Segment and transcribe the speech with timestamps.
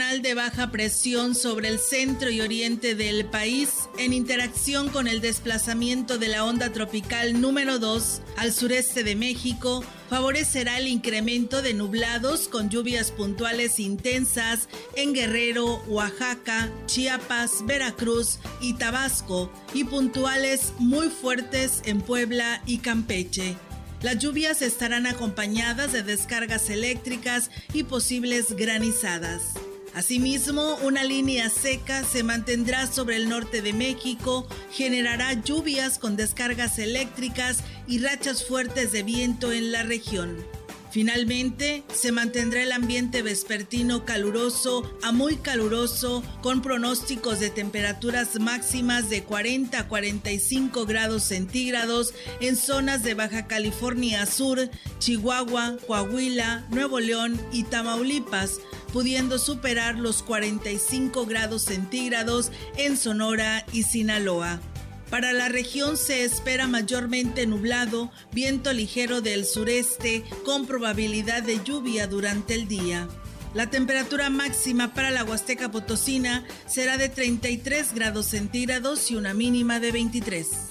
[0.00, 5.20] Canal de baja presión sobre el centro y oriente del país en interacción con el
[5.20, 11.74] desplazamiento de la onda tropical número 2 al sureste de México favorecerá el incremento de
[11.74, 21.10] nublados con lluvias puntuales intensas en Guerrero, Oaxaca, Chiapas, Veracruz y Tabasco y puntuales muy
[21.10, 23.54] fuertes en Puebla y Campeche.
[24.00, 29.42] Las lluvias estarán acompañadas de descargas eléctricas y posibles granizadas.
[29.94, 36.78] Asimismo, una línea seca se mantendrá sobre el norte de México, generará lluvias con descargas
[36.78, 40.36] eléctricas y rachas fuertes de viento en la región.
[40.90, 49.08] Finalmente, se mantendrá el ambiente vespertino caluroso a muy caluroso con pronósticos de temperaturas máximas
[49.08, 54.68] de 40 a 45 grados centígrados en zonas de Baja California Sur,
[54.98, 58.60] Chihuahua, Coahuila, Nuevo León y Tamaulipas,
[58.92, 64.60] pudiendo superar los 45 grados centígrados en Sonora y Sinaloa.
[65.10, 72.06] Para la región se espera mayormente nublado, viento ligero del sureste con probabilidad de lluvia
[72.06, 73.08] durante el día.
[73.52, 79.80] La temperatura máxima para la Huasteca Potosina será de 33 grados centígrados y una mínima
[79.80, 80.69] de 23.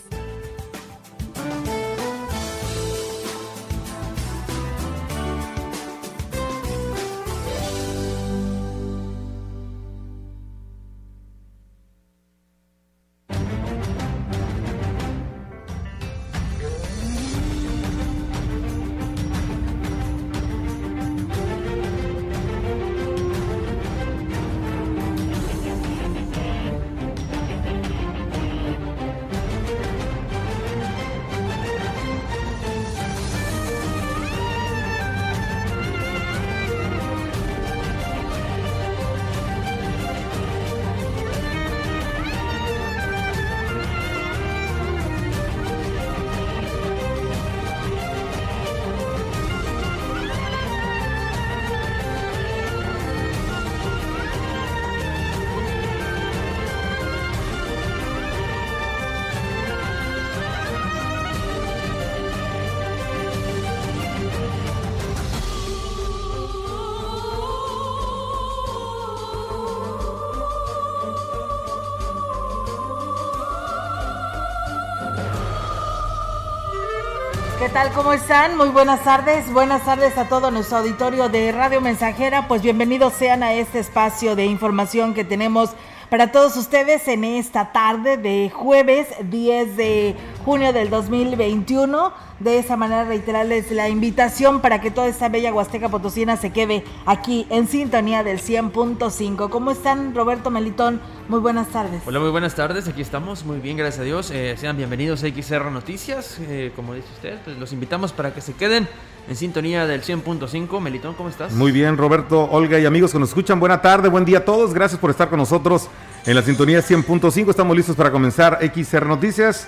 [77.59, 77.91] ¿Qué tal?
[77.91, 78.55] ¿Cómo están?
[78.55, 79.51] Muy buenas tardes.
[79.51, 82.47] Buenas tardes a todo nuestro auditorio de Radio Mensajera.
[82.47, 85.71] Pues bienvenidos sean a este espacio de información que tenemos
[86.09, 90.15] para todos ustedes en esta tarde de jueves 10 de
[90.49, 92.11] junio del 2021.
[92.39, 96.83] De esa manera reiterarles la invitación para que toda esta bella Huasteca Potosina se quede
[97.05, 99.49] aquí en sintonía del 100.5.
[99.49, 101.01] ¿Cómo están Roberto Melitón?
[101.27, 102.01] Muy buenas tardes.
[102.03, 102.87] Hola, muy buenas tardes.
[102.87, 103.45] Aquí estamos.
[103.45, 104.31] Muy bien, gracias a Dios.
[104.31, 106.39] Eh, sean bienvenidos a XR Noticias.
[106.41, 108.87] Eh, como dice usted, pues los invitamos para que se queden
[109.27, 110.79] en sintonía del 100.5.
[110.79, 111.53] Melitón, ¿cómo estás?
[111.53, 113.59] Muy bien, Roberto, Olga y amigos que nos escuchan.
[113.59, 114.73] Buena tarde, buen día a todos.
[114.73, 115.89] Gracias por estar con nosotros
[116.25, 117.51] en la sintonía 100.5.
[117.51, 119.67] Estamos listos para comenzar XR Noticias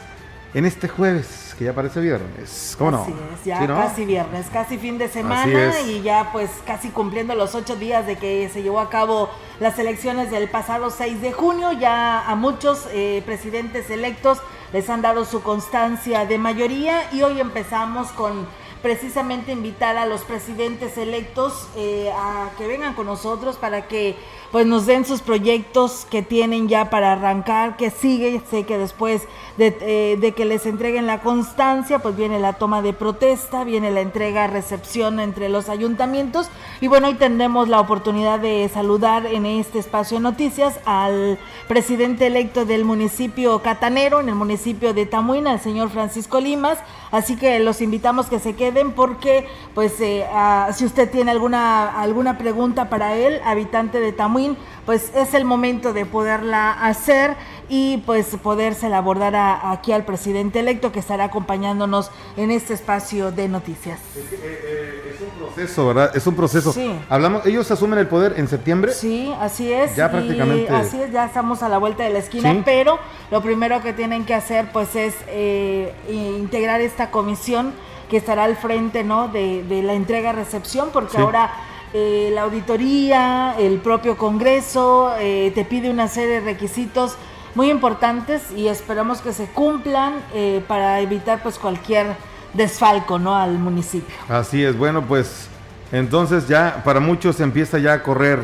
[0.54, 2.76] en este jueves, que ya parece viernes.
[2.78, 3.02] ¿Cómo no?
[3.04, 3.76] Así es, ya ¿Sí, no?
[3.76, 8.18] casi viernes, casi fin de semana y ya pues casi cumpliendo los ocho días de
[8.18, 9.30] que se llevó a cabo
[9.60, 11.72] las elecciones del pasado 6 de junio.
[11.72, 14.40] Ya a muchos eh, presidentes electos
[14.74, 18.46] les han dado su constancia de mayoría y hoy empezamos con
[18.82, 24.16] precisamente invitar a los presidentes electos eh, a que vengan con nosotros para que
[24.52, 29.22] pues nos den sus proyectos que tienen ya para arrancar, que sigue, sé que después
[29.58, 34.02] de, eh, que les entreguen la constancia, pues viene la toma de protesta, viene la
[34.02, 36.50] entrega, recepción entre los ayuntamientos.
[36.82, 41.40] Y bueno, hoy tendremos la oportunidad de saludar en este espacio de noticias al
[41.70, 46.78] presidente electo del municipio Catanero, en el municipio de Tamuina, el señor Francisco Limas,
[47.12, 51.32] así que los invitamos que se queden queden porque pues eh, ah, si usted tiene
[51.32, 57.36] alguna, alguna pregunta para él, habitante de Tamuín, pues es el momento de poderla hacer
[57.70, 63.48] y pues podérsela abordar aquí al presidente electo que estará acompañándonos en este espacio de
[63.48, 64.00] noticias.
[64.16, 66.12] Es, eh, eh, un proceso, ¿verdad?
[66.16, 66.74] Es un proceso.
[66.74, 66.94] Sí.
[67.10, 68.92] Hablamos, ellos asumen el poder en septiembre.
[68.92, 69.96] Sí, así es.
[69.96, 70.70] Ya prácticamente.
[70.74, 74.26] Así es, ya estamos a la vuelta de la esquina, pero lo primero que tienen
[74.26, 77.74] que hacer pues es eh, integrar esta comisión
[78.12, 79.30] que estará al frente, ¿no?
[79.30, 81.52] De, la entrega-recepción, porque ahora
[81.94, 87.18] la auditoría, el propio Congreso te pide una serie de requisitos
[87.56, 92.16] muy importantes y esperamos que se cumplan eh, para evitar pues cualquier
[92.54, 93.36] desfalco ¿no?
[93.36, 94.16] al municipio.
[94.30, 95.50] Así es, bueno pues
[95.92, 98.40] entonces ya para muchos empieza ya a correr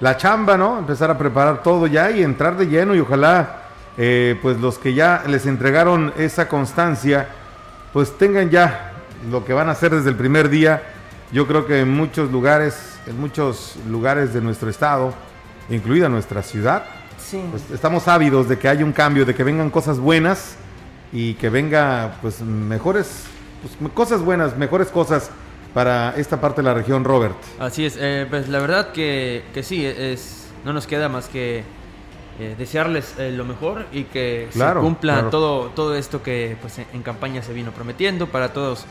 [0.00, 0.78] la chamba, ¿no?
[0.78, 3.62] Empezar a preparar todo ya y entrar de lleno y ojalá
[3.96, 7.28] eh, pues los que ya les entregaron esa constancia
[7.92, 8.91] pues tengan ya
[9.30, 10.82] lo que van a hacer desde el primer día.
[11.32, 15.14] Yo creo que en muchos lugares, en muchos lugares de nuestro estado,
[15.70, 16.84] incluida nuestra ciudad,
[17.50, 20.56] pues, estamos ávidos de que haya un cambio, de que vengan cosas buenas
[21.12, 23.24] y que venga pues mejores,
[23.62, 25.30] pues, cosas buenas, mejores cosas
[25.72, 27.36] para esta parte de la región, Robert.
[27.58, 31.64] Así es, eh, pues la verdad que, que, sí, es, no nos queda más que
[32.38, 37.02] eh, desearles eh, lo mejor y que se cumpla todo, todo esto que pues en,
[37.02, 38.86] campaña se vino prometiendo para todos.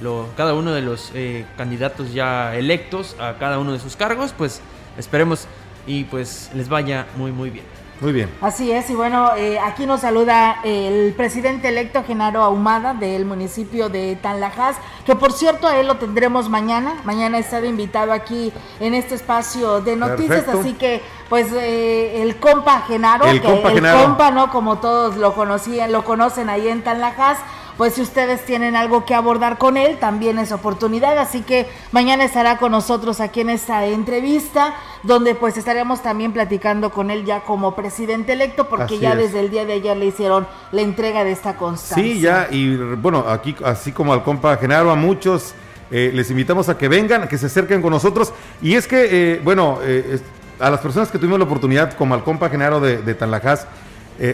[0.00, 1.12] Lo, cada uno de los
[1.56, 4.60] candidatos ya electos a cada uno de sus cargos, pues
[4.98, 5.48] esperemos
[5.86, 7.64] y pues les vaya muy muy bien.
[8.00, 8.28] Muy bien.
[8.42, 13.88] Así es, y bueno, eh, aquí nos saluda el presidente electo Genaro Ahumada del municipio
[13.88, 14.76] de Tanlajas,
[15.06, 16.96] que por cierto a él lo tendremos mañana.
[17.04, 21.00] Mañana está invitado aquí en este espacio de noticias, así que
[21.30, 24.50] pues eh, el compa Genaro, el, compa, el compa, ¿no?
[24.50, 27.38] Como todos lo conocían, lo conocen ahí en Tanlajas
[27.76, 31.18] pues si ustedes tienen algo que abordar con él, también es oportunidad.
[31.18, 36.90] Así que mañana estará con nosotros aquí en esta entrevista, donde pues estaremos también platicando
[36.90, 40.46] con él ya como presidente electo, porque ya desde el día de ayer le hicieron
[40.72, 42.02] la entrega de esta constancia.
[42.02, 45.54] Sí, ya, y bueno, aquí así como al compa Genaro, a muchos.
[45.90, 48.32] Eh, les invitamos a que vengan, a que se acerquen con nosotros.
[48.60, 50.18] Y es que, eh, bueno, eh,
[50.58, 53.66] a las personas que tuvimos la oportunidad, como al compa Genaro de, de Tanlajas,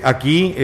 [0.04, 0.54] aquí,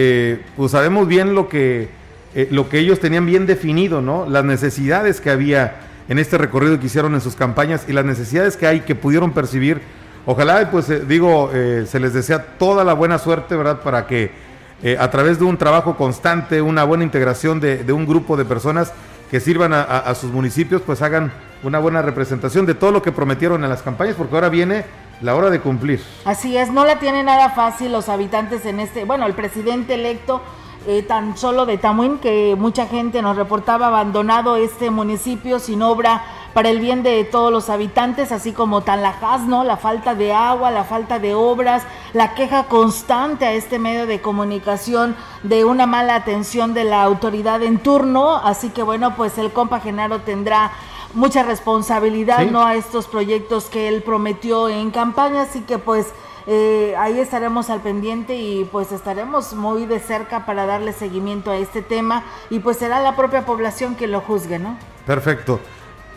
[0.55, 1.89] pues sabemos bien lo que
[2.35, 4.27] eh, lo que ellos tenían bien definido, ¿no?
[4.27, 8.57] Las necesidades que había en este recorrido que hicieron en sus campañas y las necesidades
[8.57, 9.81] que hay que pudieron percibir.
[10.25, 13.81] Ojalá, pues eh, digo, eh, se les desea toda la buena suerte, ¿verdad?
[13.81, 14.49] Para que
[14.97, 18.93] a través de un trabajo constante, una buena integración de, un grupo de personas
[19.29, 21.33] que sirvan a, sus municipios, pues hagan
[21.63, 24.85] una buena representación de todo lo que prometieron en las campañas, porque ahora viene
[25.21, 26.01] la hora de cumplir.
[26.23, 30.41] Así es, no la tiene nada fácil los habitantes en este, bueno, el presidente electo
[30.87, 36.23] eh, tan solo de Tamuín, que mucha gente nos reportaba abandonado este municipio sin obra
[36.53, 39.63] para el bien de todos los habitantes, así como Tanlajas, ¿no?
[39.63, 41.83] La falta de agua, la falta de obras,
[42.13, 47.61] la queja constante a este medio de comunicación de una mala atención de la autoridad
[47.61, 50.71] en turno, así que bueno, pues el compa Genaro tendrá
[51.13, 52.63] mucha responsabilidad, ¿no?
[52.63, 56.07] A estos proyectos que él prometió en campaña, así que pues
[56.51, 61.57] eh, ahí estaremos al pendiente y pues estaremos muy de cerca para darle seguimiento a
[61.57, 64.75] este tema y pues será la propia población que lo juzgue, ¿no?
[65.05, 65.59] Perfecto.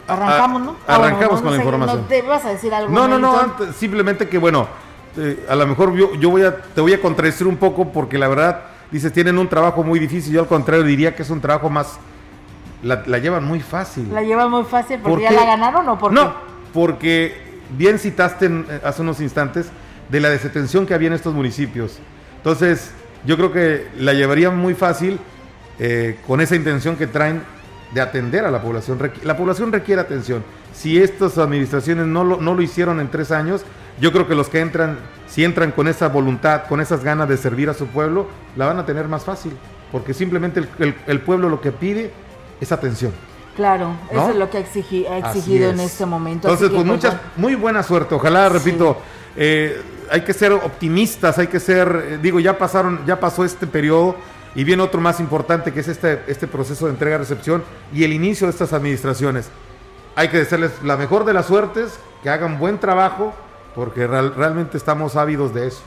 [0.09, 0.77] Arrancamos, ¿no?
[0.87, 2.01] Ah, arrancamos con la información.
[2.01, 2.91] ¿No te vas a decir algo?
[2.91, 3.35] No, no, no,
[3.75, 4.69] simplemente que bueno,
[5.19, 8.17] eh, a lo mejor yo, yo voy a, te voy a contradecir un poco porque
[8.17, 11.43] la verdad, dices, tienen un trabajo muy difícil, yo al contrario diría que es un
[11.43, 11.99] trabajo más,
[12.83, 14.09] la, llevan muy fácil.
[14.11, 16.33] ¿La llevan muy fácil porque ya la ganaron o por No,
[16.73, 19.71] porque bien citaste eh, hace unos instantes,
[20.13, 21.99] de la desatención que había en estos municipios.
[22.37, 22.91] Entonces,
[23.25, 25.19] yo creo que la llevarían muy fácil
[25.79, 27.43] eh, con esa intención que traen
[27.95, 28.99] de atender a la población.
[29.25, 30.45] La población requiere atención.
[30.75, 33.65] Si estas administraciones no lo, no lo hicieron en tres años,
[34.01, 37.39] yo creo que los que entran, si entran con esa voluntad, con esas ganas de
[37.39, 39.53] servir a su pueblo, la van a tener más fácil.
[39.91, 40.63] Porque simplemente
[41.07, 42.11] el, pueblo lo que pide
[42.61, 43.13] es atención.
[43.57, 46.49] Claro, eso es lo que ha, exigido en este momento.
[46.49, 48.15] Entonces, pues, pues mucha, muy buena suerte.
[48.15, 48.99] Ojalá, repito,
[49.37, 49.81] eh,
[50.13, 54.15] hay que ser optimistas, hay que ser, eh, digo, ya pasaron, ya pasó este periodo
[54.55, 57.65] y viene otro más importante que es este, este proceso de entrega-recepción
[57.95, 59.49] y el inicio de estas administraciones.
[60.15, 63.33] Hay que desearles la mejor de las suertes, que hagan buen trabajo,
[63.75, 65.81] porque realmente estamos ávidos de eso,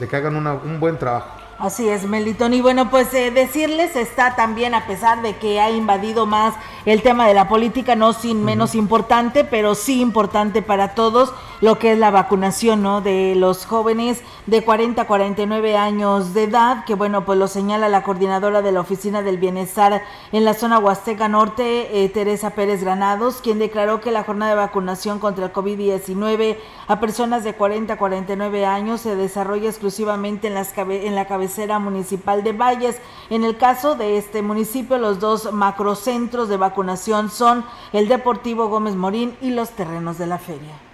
[0.00, 1.37] de que hagan un buen trabajo.
[1.58, 2.54] Así es, Melitón.
[2.54, 7.02] Y bueno, pues eh, decirles está también, a pesar de que ha invadido más el
[7.02, 11.92] tema de la política, no sin menos importante, pero sí importante para todos, lo que
[11.92, 13.00] es la vacunación, ¿no?
[13.00, 17.88] De los jóvenes de 40 a 49 años de edad, que bueno, pues lo señala
[17.88, 22.84] la coordinadora de la Oficina del Bienestar en la zona Huasteca Norte, eh, Teresa Pérez
[22.84, 27.94] Granados, quien declaró que la jornada de vacunación contra el COVID-19 a personas de 40
[27.94, 31.47] a 49 años se desarrolla exclusivamente en, las en la cabeza
[31.78, 33.00] municipal de Valles.
[33.30, 38.94] En el caso de este municipio, los dos macrocentros de vacunación son el Deportivo Gómez
[38.94, 40.87] Morín y los terrenos de la feria.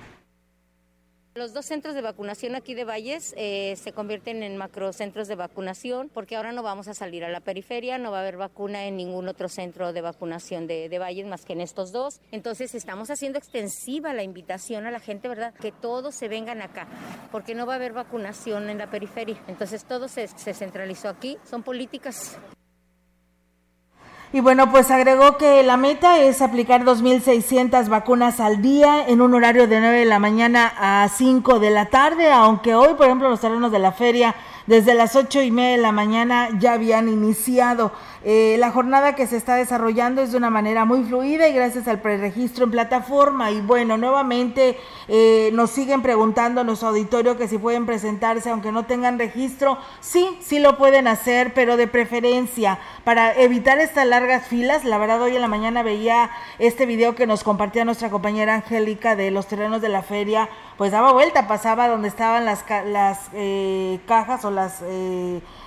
[1.37, 6.09] Los dos centros de vacunación aquí de Valles eh, se convierten en macrocentros de vacunación
[6.09, 8.97] porque ahora no vamos a salir a la periferia, no va a haber vacuna en
[8.97, 12.21] ningún otro centro de vacunación de, de Valles más que en estos dos.
[12.31, 15.53] Entonces estamos haciendo extensiva la invitación a la gente, ¿verdad?
[15.55, 16.87] Que todos se vengan acá
[17.33, 19.43] porque no va a haber vacunación en la periferia.
[19.49, 21.37] Entonces todo se, se centralizó aquí.
[21.43, 22.39] Son políticas
[24.35, 29.33] y bueno, pues agregó que la meta es aplicar 2.600 vacunas al día en un
[29.33, 33.31] horario de 9 de la mañana a 5 de la tarde, aunque hoy, por ejemplo,
[33.31, 34.35] los terrenos de la feria
[34.67, 37.93] desde las ocho y media de la mañana ya habían iniciado.
[38.27, 41.87] Eh, la jornada que se está desarrollando es de una manera muy fluida y gracias
[41.89, 43.51] al preregistro en plataforma.
[43.51, 44.79] Y bueno, nuevamente
[45.09, 49.77] eh, nos siguen preguntando a nuestro auditorio que si pueden presentarse aunque no tengan registro.
[50.01, 54.87] Sí, sí lo pueden hacer, pero de preferencia para evitar estas largas filas.
[54.87, 59.17] La verdad, hoy en la mañana veía este video que nos compartía nuestra compañera Angélica
[59.17, 60.49] de los terrenos de la feria.
[60.79, 64.83] Pues daba vuelta, pasaba donde estaban las, las eh, cajas o las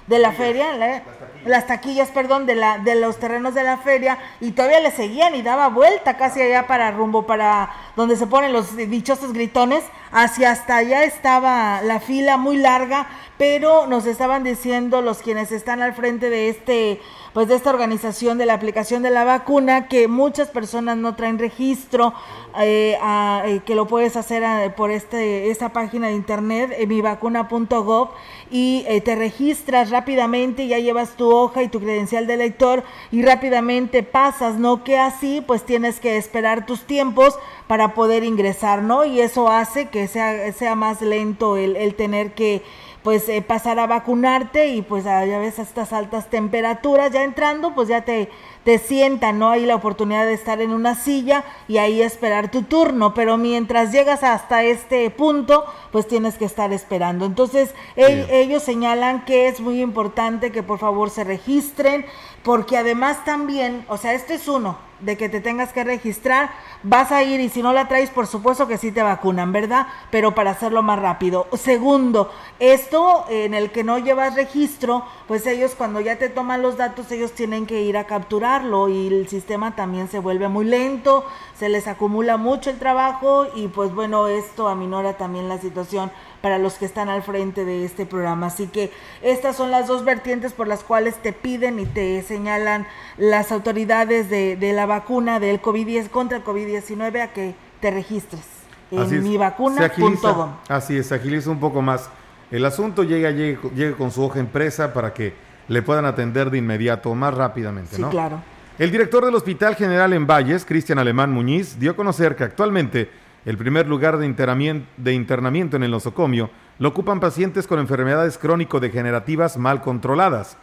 [0.07, 1.03] de la feria,
[1.45, 5.35] las taquillas, perdón, de, la, de los terrenos de la feria, y todavía le seguían
[5.35, 10.51] y daba vuelta casi allá para rumbo, para donde se ponen los dichosos gritones, hacia
[10.51, 15.93] hasta allá estaba la fila muy larga, pero nos estaban diciendo los quienes están al
[15.93, 17.01] frente de este
[17.33, 21.37] pues de esta organización de la aplicación de la vacuna que muchas personas no traen
[21.37, 22.15] registro
[22.59, 22.97] eh,
[23.45, 28.09] eh, que lo puedes hacer eh, por este esta página de internet mivacuna.gov
[28.49, 34.03] y te registras rápidamente ya llevas tu hoja y tu credencial de lector y rápidamente
[34.03, 37.37] pasas no que así pues tienes que esperar tus tiempos
[37.67, 42.33] para poder ingresar no y eso hace que sea sea más lento el, el tener
[42.33, 42.63] que
[43.07, 47.13] pues eh, pasar a vacunarte y pues a, ya ves estas altas temperaturas.
[47.13, 48.27] Ya entrando pues ya te
[48.67, 49.51] te sientan, ¿no?
[49.51, 53.93] Hay la oportunidad de estar en una silla y ahí esperar tu turno, pero mientras
[53.93, 57.25] llegas hasta este punto, pues tienes que estar esperando.
[57.25, 62.05] Entonces, ellos señalan que es muy importante que por favor se registren,
[62.43, 66.49] porque además también, o sea, este es uno, de que te tengas que registrar,
[66.83, 69.87] vas a ir y si no la traes, por supuesto que sí te vacunan, ¿verdad?
[70.11, 71.47] Pero para hacerlo más rápido.
[71.53, 76.77] Segundo, esto en el que no llevas registro, pues ellos cuando ya te toman los
[76.77, 81.25] datos, ellos tienen que ir a capturarlo y el sistema también se vuelve muy lento,
[81.57, 86.57] se les acumula mucho el trabajo y pues bueno, esto aminora también la situación para
[86.57, 88.47] los que están al frente de este programa.
[88.47, 88.91] Así que
[89.21, 94.29] estas son las dos vertientes por las cuales te piden y te señalan las autoridades
[94.29, 98.57] de, de la vacuna del COVID-19 contra el COVID-19 a que te registres
[98.91, 100.55] en mivacuna.com.
[100.67, 102.09] Así es, agiliza un poco más.
[102.51, 105.33] El asunto llega, llega, con su hoja impresa para que
[105.67, 108.41] le puedan atender de inmediato, más rápidamente, sí, claro.
[108.79, 113.09] El director del Hospital General en Valles, Cristian Alemán Muñiz, dio a conocer que actualmente
[113.47, 116.49] el primer lugar de internamiento, en el nosocomio
[116.79, 120.57] lo ocupan pacientes con enfermedades crónico-degenerativas mal controladas.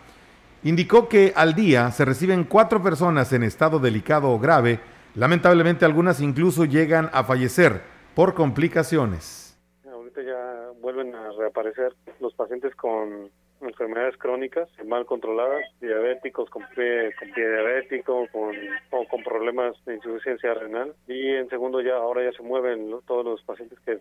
[0.65, 4.81] Indicó que al día se reciben cuatro personas en estado delicado o grave,
[5.15, 7.81] lamentablemente algunas incluso llegan a fallecer
[8.15, 9.59] por complicaciones.
[9.91, 13.31] Ahorita ya vuelven a reaparecer los pacientes con
[13.65, 18.55] enfermedades crónicas mal controladas, diabéticos con pie, con pie diabético, con,
[18.91, 20.95] o con problemas de insuficiencia renal.
[21.09, 23.99] Y en segundo ya, ahora ya se mueven todos los pacientes que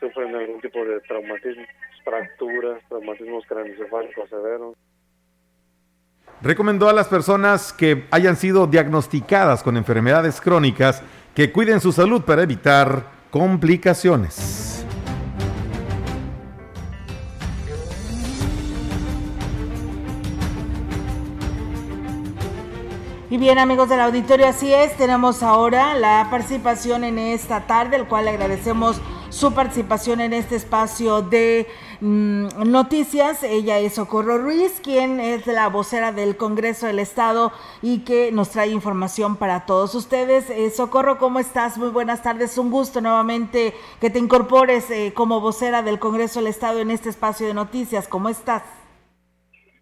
[0.00, 1.64] sufren algún tipo de traumatismo,
[2.04, 4.76] fracturas, traumatismos craneoencefálicos severos.
[6.42, 11.02] Recomendó a las personas que hayan sido diagnosticadas con enfermedades crónicas
[11.34, 14.83] que cuiden su salud para evitar complicaciones.
[23.34, 28.06] Y bien amigos del auditorio, así es, tenemos ahora la participación en esta tarde, el
[28.06, 31.66] cual agradecemos su participación en este espacio de
[32.00, 33.42] mm, noticias.
[33.42, 37.50] Ella es Socorro Ruiz, quien es la vocera del Congreso del Estado
[37.82, 40.48] y que nos trae información para todos ustedes.
[40.48, 41.76] Eh, Socorro, ¿cómo estás?
[41.76, 42.56] Muy buenas tardes.
[42.56, 47.08] Un gusto nuevamente que te incorpores eh, como vocera del Congreso del Estado en este
[47.08, 48.06] espacio de noticias.
[48.06, 48.62] ¿Cómo estás?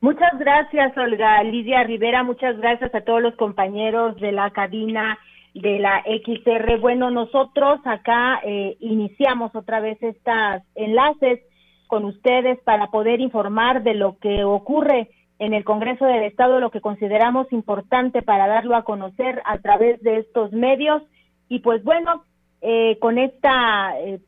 [0.02, 2.24] Muchas gracias, Olga Lidia Rivera.
[2.24, 5.16] Muchas gracias a todos los compañeros de la cabina
[5.54, 6.80] de la XR.
[6.80, 11.38] Bueno, nosotros acá eh, iniciamos otra vez estos enlaces
[11.86, 16.72] con ustedes para poder informar de lo que ocurre en el Congreso del Estado, lo
[16.72, 21.04] que consideramos importante para darlo a conocer a través de estos medios.
[21.48, 22.24] Y pues bueno,
[22.60, 24.18] eh, con esta eh,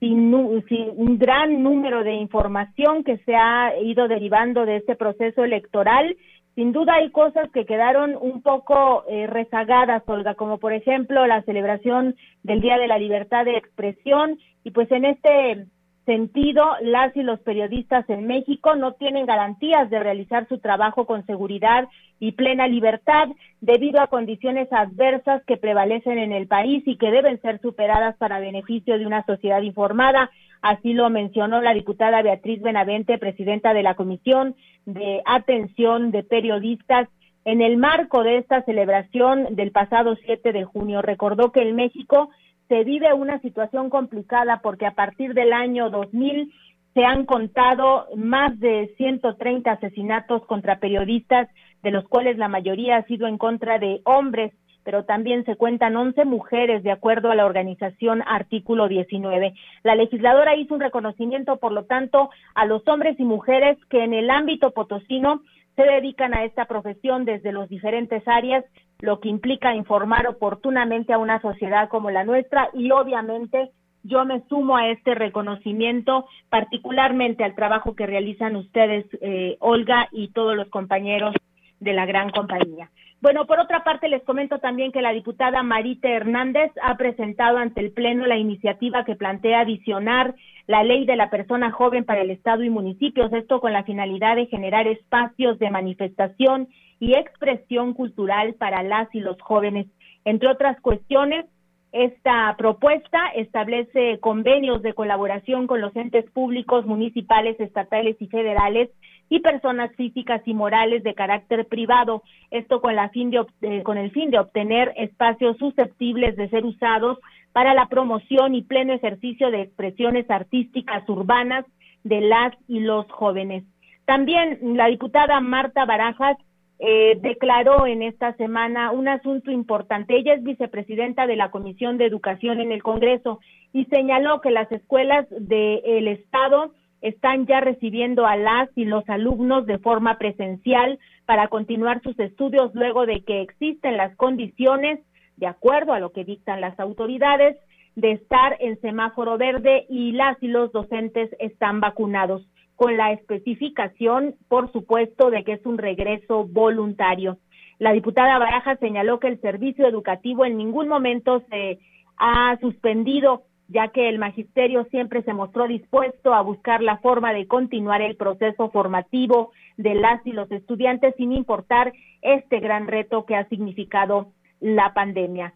[0.00, 6.16] sin, un gran número de información que se ha ido derivando de este proceso electoral,
[6.54, 11.42] sin duda hay cosas que quedaron un poco eh, rezagadas, Olga, como por ejemplo la
[11.42, 15.66] celebración del Día de la Libertad de Expresión y pues en este
[16.06, 21.24] sentido, las y los periodistas en México no tienen garantías de realizar su trabajo con
[21.26, 21.88] seguridad
[22.18, 23.28] y plena libertad
[23.60, 28.40] debido a condiciones adversas que prevalecen en el país y que deben ser superadas para
[28.40, 30.30] beneficio de una sociedad informada.
[30.62, 34.54] Así lo mencionó la diputada Beatriz Benavente, presidenta de la Comisión
[34.84, 37.08] de Atención de Periodistas.
[37.46, 42.28] En el marco de esta celebración del pasado 7 de junio, recordó que en México
[42.70, 46.52] se vive una situación complicada porque a partir del año 2000
[46.94, 51.48] se han contado más de 130 asesinatos contra periodistas,
[51.82, 54.52] de los cuales la mayoría ha sido en contra de hombres,
[54.84, 59.52] pero también se cuentan 11 mujeres de acuerdo a la organización Artículo 19.
[59.82, 64.14] La legisladora hizo un reconocimiento, por lo tanto, a los hombres y mujeres que en
[64.14, 65.42] el ámbito potosino
[65.74, 68.64] se dedican a esta profesión desde las diferentes áreas
[69.00, 73.70] lo que implica informar oportunamente a una sociedad como la nuestra y obviamente
[74.02, 80.28] yo me sumo a este reconocimiento, particularmente al trabajo que realizan ustedes, eh, Olga, y
[80.28, 81.34] todos los compañeros
[81.80, 82.90] de la gran compañía.
[83.20, 87.80] Bueno, por otra parte, les comento también que la diputada Marita Hernández ha presentado ante
[87.82, 90.34] el Pleno la iniciativa que plantea adicionar
[90.66, 94.36] la ley de la persona joven para el Estado y municipios, esto con la finalidad
[94.36, 96.68] de generar espacios de manifestación
[97.00, 99.86] y expresión cultural para las y los jóvenes.
[100.24, 101.46] Entre otras cuestiones,
[101.92, 108.90] esta propuesta establece convenios de colaboración con los entes públicos, municipales, estatales y federales
[109.28, 113.96] y personas físicas y morales de carácter privado, esto con, la fin de, eh, con
[113.96, 117.18] el fin de obtener espacios susceptibles de ser usados
[117.52, 121.64] para la promoción y pleno ejercicio de expresiones artísticas urbanas
[122.04, 123.64] de las y los jóvenes.
[124.04, 126.36] También la diputada Marta Barajas
[126.82, 130.16] eh, declaró en esta semana un asunto importante.
[130.16, 133.40] Ella es vicepresidenta de la Comisión de Educación en el Congreso
[133.74, 139.66] y señaló que las escuelas del Estado están ya recibiendo a las y los alumnos
[139.66, 145.00] de forma presencial para continuar sus estudios luego de que existen las condiciones,
[145.36, 147.58] de acuerdo a lo que dictan las autoridades,
[147.94, 152.46] de estar en semáforo verde y las y los docentes están vacunados
[152.80, 157.36] con la especificación, por supuesto, de que es un regreso voluntario.
[157.78, 161.78] La diputada Baraja señaló que el servicio educativo en ningún momento se
[162.16, 167.46] ha suspendido, ya que el magisterio siempre se mostró dispuesto a buscar la forma de
[167.46, 173.36] continuar el proceso formativo de las y los estudiantes sin importar este gran reto que
[173.36, 175.52] ha significado la pandemia.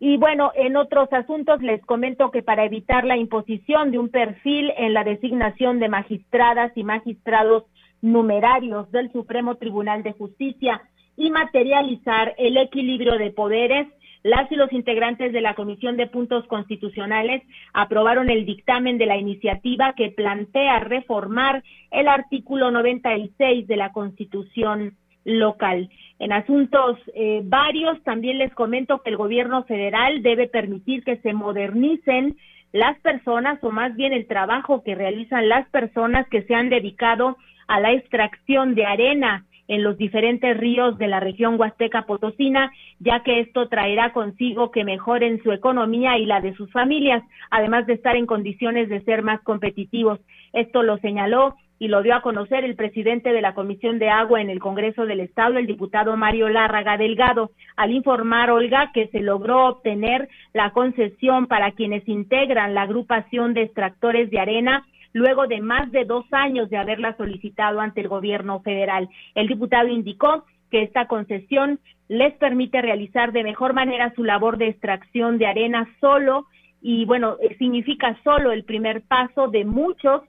[0.00, 4.72] Y bueno, en otros asuntos les comento que para evitar la imposición de un perfil
[4.76, 7.64] en la designación de magistradas y magistrados
[8.00, 10.80] numerarios del Supremo Tribunal de Justicia
[11.16, 13.88] y materializar el equilibrio de poderes,
[14.22, 19.16] las y los integrantes de la Comisión de Puntos Constitucionales aprobaron el dictamen de la
[19.16, 24.96] iniciativa que plantea reformar el artículo 96 de la Constitución
[25.28, 25.90] local.
[26.18, 31.32] En asuntos eh, varios, también les comento que el gobierno federal debe permitir que se
[31.32, 32.36] modernicen
[32.72, 37.36] las personas o más bien el trabajo que realizan las personas que se han dedicado
[37.66, 43.22] a la extracción de arena en los diferentes ríos de la región huasteca potosina, ya
[43.22, 47.92] que esto traerá consigo que mejoren su economía y la de sus familias, además de
[47.92, 50.20] estar en condiciones de ser más competitivos.
[50.54, 54.40] Esto lo señaló y lo dio a conocer el presidente de la Comisión de Agua
[54.40, 59.20] en el Congreso del Estado, el diputado Mario Lárraga Delgado, al informar, Olga, que se
[59.20, 65.60] logró obtener la concesión para quienes integran la agrupación de extractores de arena luego de
[65.60, 69.08] más de dos años de haberla solicitado ante el gobierno federal.
[69.34, 74.68] El diputado indicó que esta concesión les permite realizar de mejor manera su labor de
[74.68, 76.46] extracción de arena solo
[76.80, 80.22] y bueno, significa solo el primer paso de muchos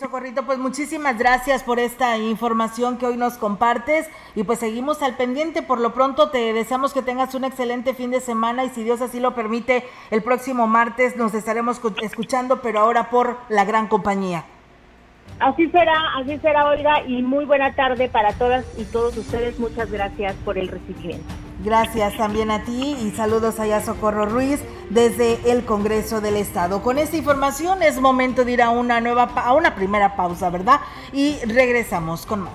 [0.00, 5.16] Socorrito, pues muchísimas gracias por esta información que hoy nos compartes y pues seguimos al
[5.16, 5.62] pendiente.
[5.62, 9.00] Por lo pronto te deseamos que tengas un excelente fin de semana y si Dios
[9.00, 14.44] así lo permite, el próximo martes nos estaremos escuchando, pero ahora por la gran compañía.
[15.40, 19.58] Así será, así será, Olga, y muy buena tarde para todas y todos ustedes.
[19.58, 21.43] Muchas gracias por el recibimiento.
[21.62, 24.58] Gracias también a ti y saludos allá Socorro Ruiz
[24.90, 26.82] desde el Congreso del Estado.
[26.82, 30.80] Con esta información es momento de ir a una nueva a una primera pausa, ¿verdad?
[31.12, 32.52] Y regresamos con más.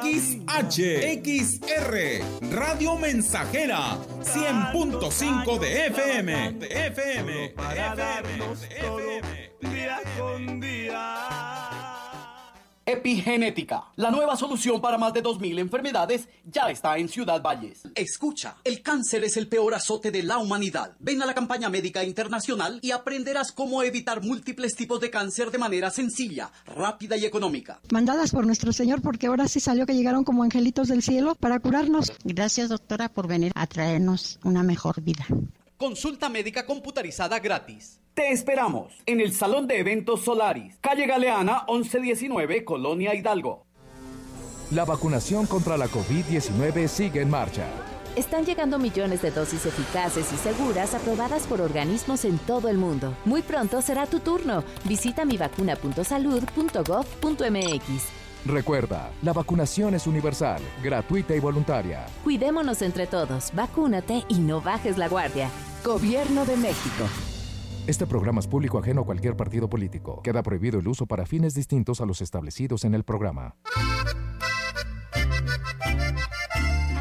[0.01, 1.95] XH, XR,
[2.51, 7.53] Radio Mensajera, 100.5 de FM, FM, de
[8.77, 11.41] FM día con día.
[12.83, 17.83] Epigenética, la nueva solución para más de 2.000 enfermedades, ya está en Ciudad Valles.
[17.95, 20.95] Escucha, el cáncer es el peor azote de la humanidad.
[20.99, 25.59] Ven a la campaña médica internacional y aprenderás cómo evitar múltiples tipos de cáncer de
[25.59, 27.79] manera sencilla, rápida y económica.
[27.91, 31.59] Mandadas por nuestro Señor porque ahora sí salió que llegaron como angelitos del cielo para
[31.59, 32.11] curarnos.
[32.23, 35.25] Gracias doctora por venir a traernos una mejor vida.
[35.81, 37.99] Consulta médica computarizada gratis.
[38.13, 43.65] Te esperamos en el Salón de Eventos Solaris, calle Galeana 1119, Colonia Hidalgo.
[44.69, 47.65] La vacunación contra la COVID-19 sigue en marcha.
[48.15, 53.17] Están llegando millones de dosis eficaces y seguras aprobadas por organismos en todo el mundo.
[53.25, 54.63] Muy pronto será tu turno.
[54.83, 58.20] Visita mivacuna.salud.gov.mx.
[58.45, 62.05] Recuerda, la vacunación es universal, gratuita y voluntaria.
[62.23, 65.49] Cuidémonos entre todos, vacúnate y no bajes la guardia.
[65.85, 67.05] Gobierno de México.
[67.85, 70.21] Este programa es público ajeno a cualquier partido político.
[70.23, 73.55] Queda prohibido el uso para fines distintos a los establecidos en el programa.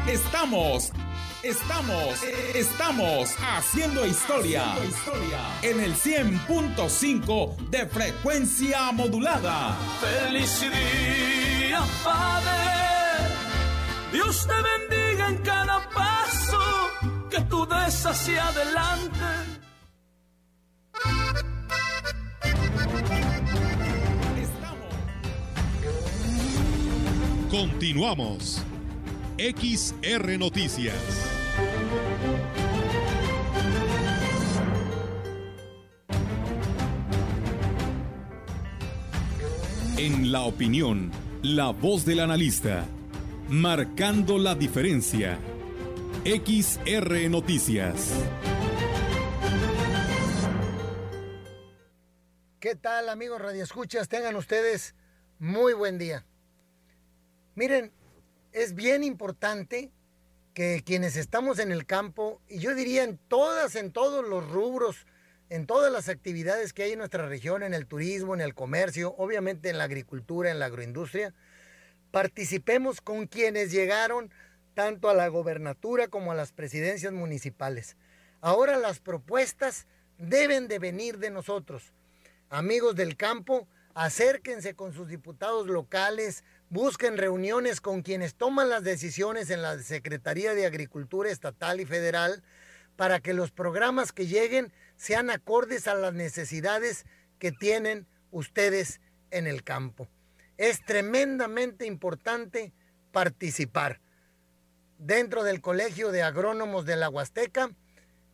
[0.07, 0.91] Estamos,
[1.43, 2.23] estamos,
[2.53, 4.75] estamos haciendo historia,
[5.61, 9.77] en el 100.5 de frecuencia modulada.
[9.99, 12.51] Feliz día, Padre.
[14.11, 16.89] Dios te bendiga en cada paso
[17.29, 19.51] que tú des hacia adelante
[27.51, 28.63] Continuamos.
[29.37, 31.30] XR Noticias.
[40.03, 41.11] En la opinión,
[41.43, 42.87] la voz del analista,
[43.49, 45.37] marcando la diferencia.
[46.25, 48.09] XR Noticias.
[52.59, 54.09] ¿Qué tal amigos radioescuchas?
[54.09, 54.95] Tengan ustedes
[55.37, 56.25] muy buen día.
[57.53, 57.93] Miren,
[58.53, 59.91] es bien importante
[60.55, 65.05] que quienes estamos en el campo, y yo diría en todas, en todos los rubros,
[65.51, 69.13] en todas las actividades que hay en nuestra región, en el turismo, en el comercio,
[69.17, 71.33] obviamente en la agricultura, en la agroindustria,
[72.09, 74.31] participemos con quienes llegaron
[74.75, 77.97] tanto a la gobernatura como a las presidencias municipales.
[78.39, 79.87] Ahora las propuestas
[80.17, 81.91] deben de venir de nosotros
[82.49, 89.49] amigos del campo, acérquense con sus diputados locales, busquen reuniones con quienes toman las decisiones
[89.49, 92.41] en la Secretaría de Agricultura Estatal y Federal
[92.95, 97.05] para que los programas que lleguen sean acordes a las necesidades
[97.39, 100.07] que tienen ustedes en el campo.
[100.57, 102.71] Es tremendamente importante
[103.11, 103.99] participar.
[104.99, 107.71] Dentro del Colegio de Agrónomos de la Huasteca,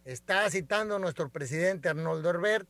[0.03, 2.67] está citando nuestro presidente Arnoldo Herbert,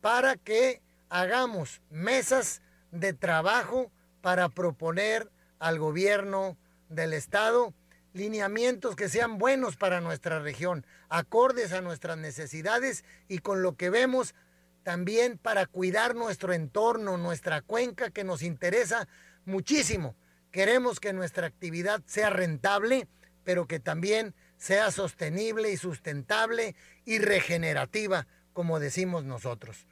[0.00, 6.56] para que hagamos mesas de trabajo para proponer al gobierno
[6.88, 7.72] del estado
[8.12, 13.90] lineamientos que sean buenos para nuestra región, acordes a nuestras necesidades y con lo que
[13.90, 14.34] vemos
[14.82, 19.08] también para cuidar nuestro entorno, nuestra cuenca que nos interesa
[19.44, 20.16] muchísimo.
[20.50, 23.06] Queremos que nuestra actividad sea rentable,
[23.44, 29.86] pero que también sea sostenible y sustentable y regenerativa, como decimos nosotros.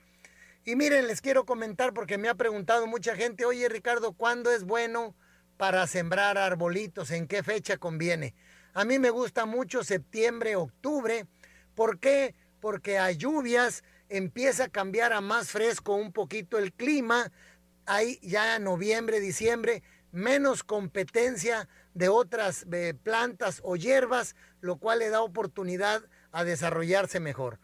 [0.64, 4.64] Y miren, les quiero comentar porque me ha preguntado mucha gente, oye Ricardo, ¿cuándo es
[4.64, 5.14] bueno
[5.56, 7.10] para sembrar arbolitos?
[7.10, 8.34] ¿En qué fecha conviene?
[8.74, 11.26] A mí me gusta mucho septiembre, octubre.
[11.74, 12.34] ¿Por qué?
[12.60, 17.32] Porque a lluvias empieza a cambiar a más fresco un poquito el clima.
[17.86, 25.10] Hay ya noviembre, diciembre, menos competencia de otras eh, plantas o hierbas, lo cual le
[25.10, 27.58] da oportunidad a desarrollarse mejor.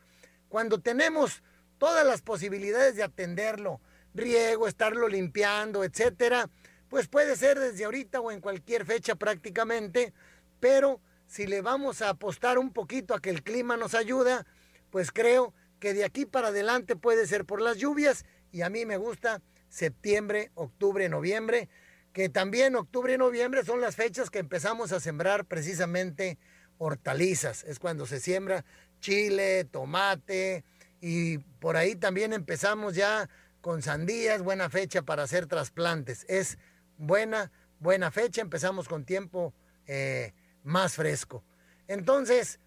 [0.49, 1.43] Cuando tenemos
[1.79, 3.81] todas las posibilidades de atenderlo,
[4.15, 6.49] riego, estarlo limpiando, etcétera,
[6.93, 10.13] pues puede ser desde ahorita o en cualquier fecha prácticamente,
[10.61, 14.47] pero si le vamos a apostar un poquito a que el clima nos ayuda,
[14.91, 18.85] pues creo que de aquí para adelante puede ser por las lluvias y a mí
[18.85, 21.71] me gusta septiembre, octubre, noviembre,
[22.13, 26.37] que también octubre y noviembre son las fechas que empezamos a sembrar precisamente
[26.77, 28.67] hortalizas, es cuando se siembra
[29.01, 30.63] chile, tomate,
[31.01, 33.31] y por ahí también empezamos ya
[33.63, 36.27] con sandías, buena fecha para hacer trasplantes.
[36.29, 36.59] Es
[36.99, 39.53] buena, buena fecha, empezamos con tiempo
[39.87, 40.33] eh,
[40.65, 41.45] más fresco.
[41.89, 42.61] Entonces,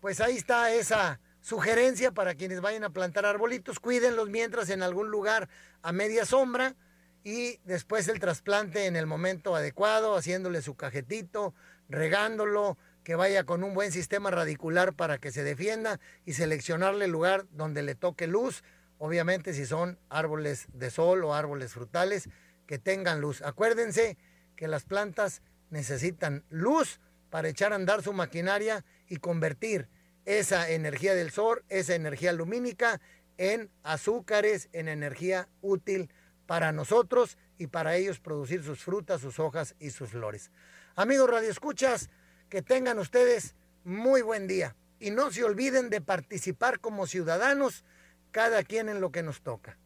[0.00, 5.10] pues ahí está esa sugerencia para quienes vayan a plantar arbolitos, cuídenlos mientras en algún
[5.10, 5.48] lugar
[5.82, 6.76] a media sombra
[7.24, 11.54] y después el trasplante en el momento adecuado, haciéndole su cajetito,
[11.88, 17.10] regándolo, que vaya con un buen sistema radicular para que se defienda y seleccionarle el
[17.10, 18.62] lugar donde le toque luz,
[18.98, 22.28] obviamente si son árboles de sol o árboles frutales
[22.66, 23.42] que tengan luz.
[23.42, 24.16] Acuérdense
[24.56, 29.88] que las plantas necesitan luz para echar a andar su maquinaria y convertir
[30.24, 33.00] esa energía del sol, esa energía lumínica
[33.38, 36.10] en azúcares, en energía útil
[36.46, 40.50] para nosotros y para ellos producir sus frutas, sus hojas y sus flores.
[40.94, 42.10] Amigos Radio Escuchas,
[42.48, 47.84] que tengan ustedes muy buen día y no se olviden de participar como ciudadanos,
[48.30, 49.78] cada quien en lo que nos toca.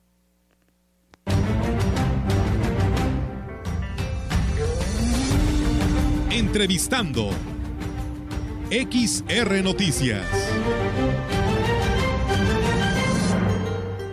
[6.36, 7.30] Entrevistando
[8.68, 10.26] XR Noticias.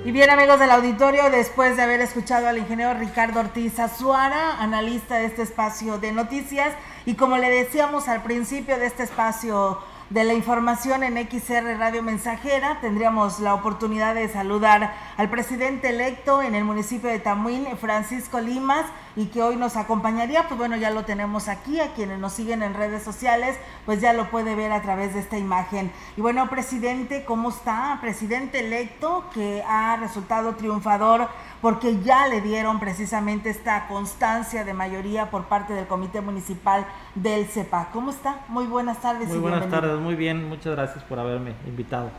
[0.05, 5.15] Y bien amigos del auditorio, después de haber escuchado al ingeniero Ricardo Ortiz Azuara, analista
[5.15, 6.73] de este espacio de noticias,
[7.05, 9.79] y como le decíamos al principio de este espacio
[10.13, 16.43] de la información en XR Radio Mensajera, tendríamos la oportunidad de saludar al presidente electo
[16.43, 20.91] en el municipio de Tamuín, Francisco Limas, y que hoy nos acompañaría, pues bueno, ya
[20.91, 24.71] lo tenemos aquí, a quienes nos siguen en redes sociales, pues ya lo puede ver
[24.71, 25.91] a través de esta imagen.
[26.17, 27.97] Y bueno, presidente, ¿cómo está?
[28.01, 31.27] Presidente electo que ha resultado triunfador
[31.61, 37.45] porque ya le dieron precisamente esta constancia de mayoría por parte del Comité Municipal del
[37.47, 37.89] CEPA.
[37.93, 38.41] ¿Cómo está?
[38.49, 39.29] Muy buenas tardes.
[39.29, 42.11] Muy buenas tardes, muy bien, muchas gracias por haberme invitado.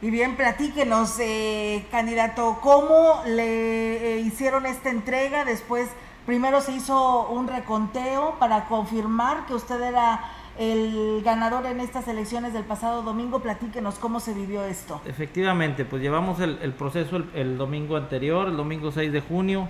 [0.00, 5.44] Y bien, platíquenos, eh, candidato, ¿cómo le eh, hicieron esta entrega?
[5.44, 5.88] Después,
[6.24, 10.20] primero se hizo un reconteo para confirmar que usted era
[10.58, 13.40] el ganador en estas elecciones del pasado domingo.
[13.40, 15.00] Platíquenos cómo se vivió esto.
[15.06, 19.68] Efectivamente, pues llevamos el, proceso el, domingo anterior, el domingo 6 de junio,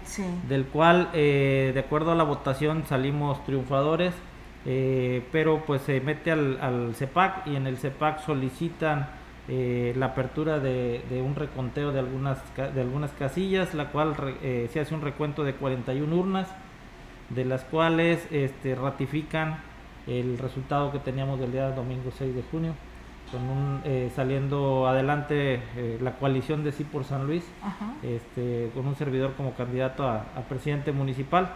[0.48, 4.14] del cual, eh, de acuerdo a la votación, salimos triunfadores,
[4.64, 9.08] eh, pero pues se mete al, al, CEPAC y en el CEPAC solicitan
[9.46, 14.94] eh, la apertura de, un reconteo de algunas, de algunas casillas, la cual se hace
[14.94, 16.48] un recuento de 41 urnas,
[17.28, 19.67] de las cuales este, ratifican
[20.08, 22.72] el resultado que teníamos del día domingo 6 de junio,
[23.30, 27.44] con un, eh, saliendo adelante eh, la coalición de Sí por San Luis,
[28.02, 31.50] este, con un servidor como candidato a, presidente municipal,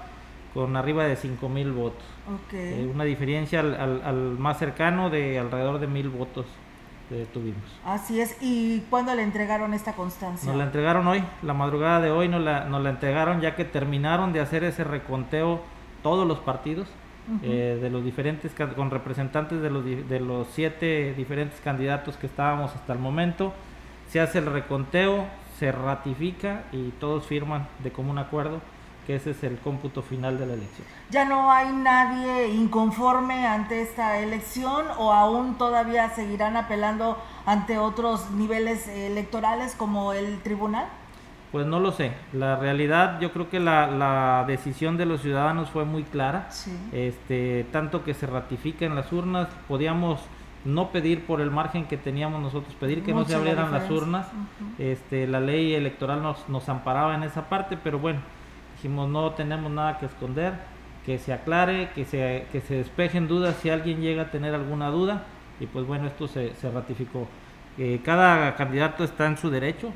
[0.53, 2.05] con arriba de 5 mil votos.
[2.53, 6.47] Eh, una diferencia al, más cercano de alrededor de mil votos
[7.35, 7.63] tuvimos.
[7.85, 10.49] Así es, ¿y cuándo le entregaron esta constancia?
[10.49, 13.67] Nos la entregaron hoy, la madrugada de hoy nos la, nos la entregaron ya que
[13.67, 15.61] terminaron de hacer ese reconteo
[16.03, 16.89] todos los partidos
[17.43, 22.75] eh, de los diferentes, con representantes de los, de los siete diferentes candidatos que estábamos
[22.75, 23.53] hasta el momento.
[24.09, 25.27] Se hace el reconteo,
[25.59, 28.61] se ratifica y todos firman de común acuerdo
[29.07, 30.87] que ese es el cómputo final de la elección.
[31.11, 38.31] ¿Ya no hay nadie inconforme ante esta elección o aún todavía seguirán apelando ante otros
[38.31, 40.87] niveles electorales como el tribunal?
[41.53, 42.13] Pues no lo sé.
[42.33, 46.49] La realidad, yo creo que la, decisión de los ciudadanos fue muy clara.
[46.93, 50.21] Este, tanto que se ratifica en las urnas, podíamos
[50.65, 54.29] no pedir por el margen que teníamos nosotros, pedir que no se abrieran las urnas.
[54.79, 58.21] este, la ley electoral nos, nos amparaba en esa parte, pero bueno,
[58.77, 60.55] dijimos no tenemos nada que esconder.
[61.05, 64.89] que se aclare, que se, que se despejen dudas si alguien llega a tener alguna
[64.89, 65.25] duda
[65.61, 67.27] y pues bueno, esto se, se ratificó.
[67.79, 69.93] Eh, cada candidato está en su derecho,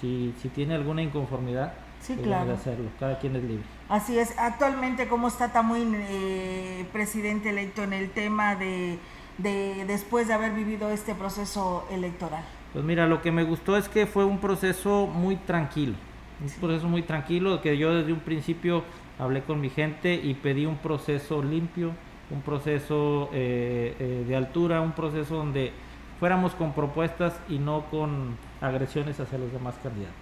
[0.00, 2.52] si, si tiene alguna inconformidad, sí, pues claro.
[2.52, 3.64] hacerlo, cada quien es libre.
[3.88, 8.98] Así es, actualmente cómo está Tamuín, eh, presidente electo, en el tema de,
[9.38, 12.44] de después de haber vivido este proceso electoral.
[12.72, 15.94] Pues mira, lo que me gustó es que fue un proceso muy tranquilo,
[16.42, 18.84] un proceso muy tranquilo, que yo desde un principio
[19.18, 21.92] hablé con mi gente y pedí un proceso limpio,
[22.30, 25.72] un proceso eh, eh, de altura, un proceso donde
[26.20, 30.16] fuéramos con propuestas y no con agresiones hacia los demás candidatos.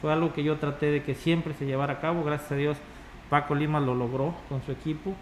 [0.00, 2.78] Fue algo que yo traté de que siempre se llevara a cabo, gracias a Dios
[3.32, 5.14] Paco Lima lo logró con su equipo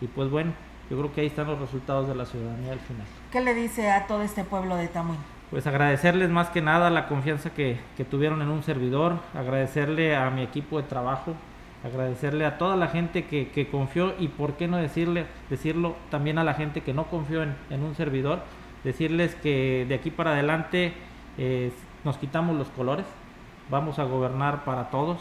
[0.00, 0.52] y pues bueno,
[0.88, 3.06] yo creo que ahí están los resultados de la ciudadanía al final.
[3.30, 5.18] ¿Qué le dice a todo este pueblo de Tamuín?
[5.50, 10.30] Pues agradecerles más que nada la confianza que, que tuvieron en un servidor, agradecerle a
[10.30, 11.34] mi equipo de trabajo,
[11.84, 16.38] agradecerle a toda la gente que, que, confió y por qué no decirle, decirlo también
[16.38, 18.40] a la gente que no confió en, en un servidor,
[18.82, 20.94] decirles que de aquí para adelante
[21.36, 21.70] eh,
[22.04, 23.06] nos quitamos los colores,
[23.70, 25.18] vamos a gobernar para todos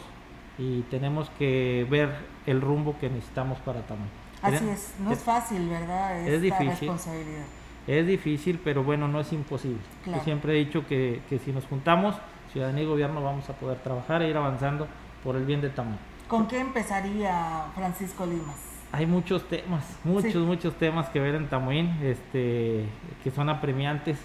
[0.58, 4.18] y tenemos que ver el rumbo que necesitamos para Tamaulipas.
[4.42, 6.20] Así es, no es, fácil, ¿verdad?
[6.20, 6.68] Esta es difícil.
[6.68, 7.46] Responsabilidad.
[7.88, 9.80] Es difícil, pero bueno, no es imposible.
[10.06, 12.16] Yo siempre he dicho que, que si nos juntamos,
[12.52, 14.88] ciudadanía y gobierno, vamos a poder trabajar e ir avanzando
[15.24, 16.06] por el bien de Tamaulipas.
[16.28, 18.58] ¿Con qué empezaría Francisco Limas?
[18.92, 22.86] Hay muchos temas, muchos, muchos temas que ver en Tamuín, este,
[23.24, 24.18] que son apremiantes.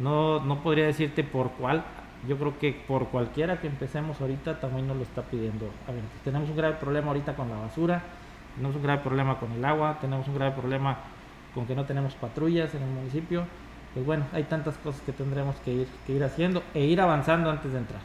[0.00, 1.84] No, no podría decirte por cuál.
[2.28, 5.66] Yo creo que por cualquiera que empecemos ahorita, Tamuín nos lo está pidiendo.
[5.88, 8.02] A ver, tenemos un grave problema ahorita con la basura,
[8.56, 10.98] tenemos un grave problema con el agua, tenemos un grave problema
[11.54, 13.44] con que no tenemos patrullas en el municipio.
[13.94, 17.50] Pues bueno, hay tantas cosas que tendremos que ir, que ir haciendo e ir avanzando
[17.50, 18.00] antes de entrar.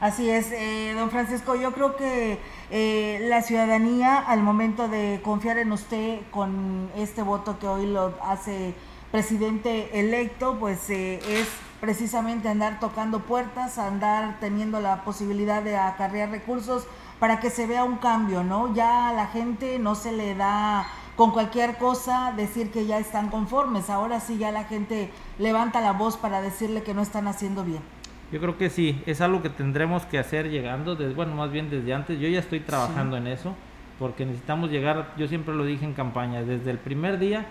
[0.00, 2.38] Así es, eh, don Francisco, yo creo que
[2.70, 8.12] eh, la ciudadanía al momento de confiar en usted con este voto que hoy lo
[8.22, 8.74] hace
[9.16, 11.48] presidente electo, pues eh, es
[11.80, 16.86] precisamente andar tocando puertas, andar teniendo la posibilidad de acarrear recursos
[17.18, 18.74] para que se vea un cambio, ¿no?
[18.74, 23.30] Ya a la gente no se le da con cualquier cosa decir que ya están
[23.30, 27.64] conformes, ahora sí ya la gente levanta la voz para decirle que no están haciendo
[27.64, 27.80] bien.
[28.30, 31.70] Yo creo que sí, es algo que tendremos que hacer llegando, desde, bueno, más bien
[31.70, 32.20] desde antes.
[32.20, 33.54] Yo ya estoy trabajando en eso,
[33.98, 37.46] porque necesitamos llegar, yo siempre lo dije en campaña, desde el primer día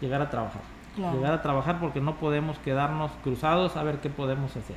[0.00, 0.62] llegar a trabajar.
[0.96, 4.76] Llegar a trabajar porque no podemos quedarnos cruzados a ver qué podemos hacer.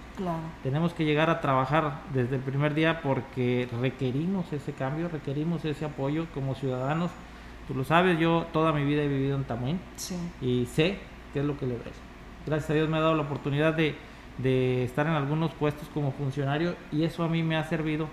[0.61, 5.85] Tenemos que llegar a trabajar desde el primer día porque requerimos ese cambio, requerimos ese
[5.85, 7.11] apoyo como ciudadanos.
[7.67, 9.79] Tú lo sabes, yo toda mi vida he vivido en Tamuín
[10.41, 10.99] y sé
[11.33, 11.93] qué es lo que le ves.
[12.45, 13.95] Gracias a Dios me ha dado la oportunidad de
[14.37, 18.07] de estar en algunos puestos como funcionario y eso a mí me ha servido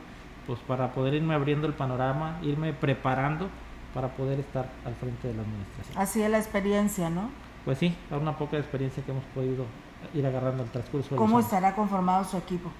[0.46, 3.48] pues para poder irme abriendo el panorama, irme preparando
[3.94, 5.98] para poder estar al frente de la administración.
[5.98, 7.30] Así es la experiencia, ¿no?
[7.64, 9.64] Pues sí, una poca experiencia que hemos podido
[10.14, 11.16] ir agarrando al transcurso.
[11.16, 12.70] ¿Cómo estará conformado su equipo?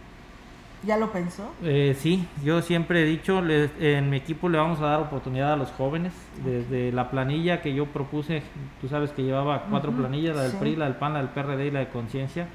[0.83, 1.53] ¿Ya lo pensó?
[1.63, 5.57] Eh, sí, yo siempre he dicho, en mi equipo le vamos a dar oportunidad a
[5.57, 8.43] los jóvenes, desde la planilla que yo propuse,
[8.81, 11.67] tú sabes que llevaba cuatro planillas, la del PRI, la del PAN, la del PRD
[11.67, 12.49] y la de Conciencia,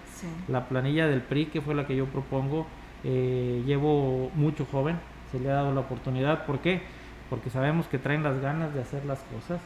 [0.47, 2.65] la planilla del PRI, que fue la que yo propongo,
[3.03, 4.97] eh, llevo mucho joven,
[5.31, 6.81] se le ha dado la oportunidad, ¿por qué?
[7.29, 9.61] Porque sabemos que traen las ganas de hacer las cosas,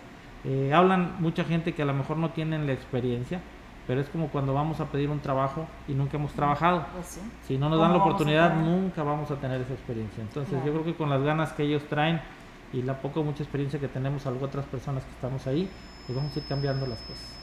[0.46, 3.42] eh, hablan mucha gente que a lo mejor no tienen la experiencia,
[3.88, 6.86] pero es como cuando vamos a pedir un trabajo y nunca hemos trabajado.
[6.94, 10.22] Pues si no nos dan la oportunidad, nunca vamos a tener esa experiencia.
[10.22, 12.22] Entonces yo creo que con las ganas que ellos traen
[12.72, 15.70] y la poca o mucha experiencia que tenemos algo otras personas que estamos ahí,
[16.06, 17.40] pues vamos a ir cambiando las cosas.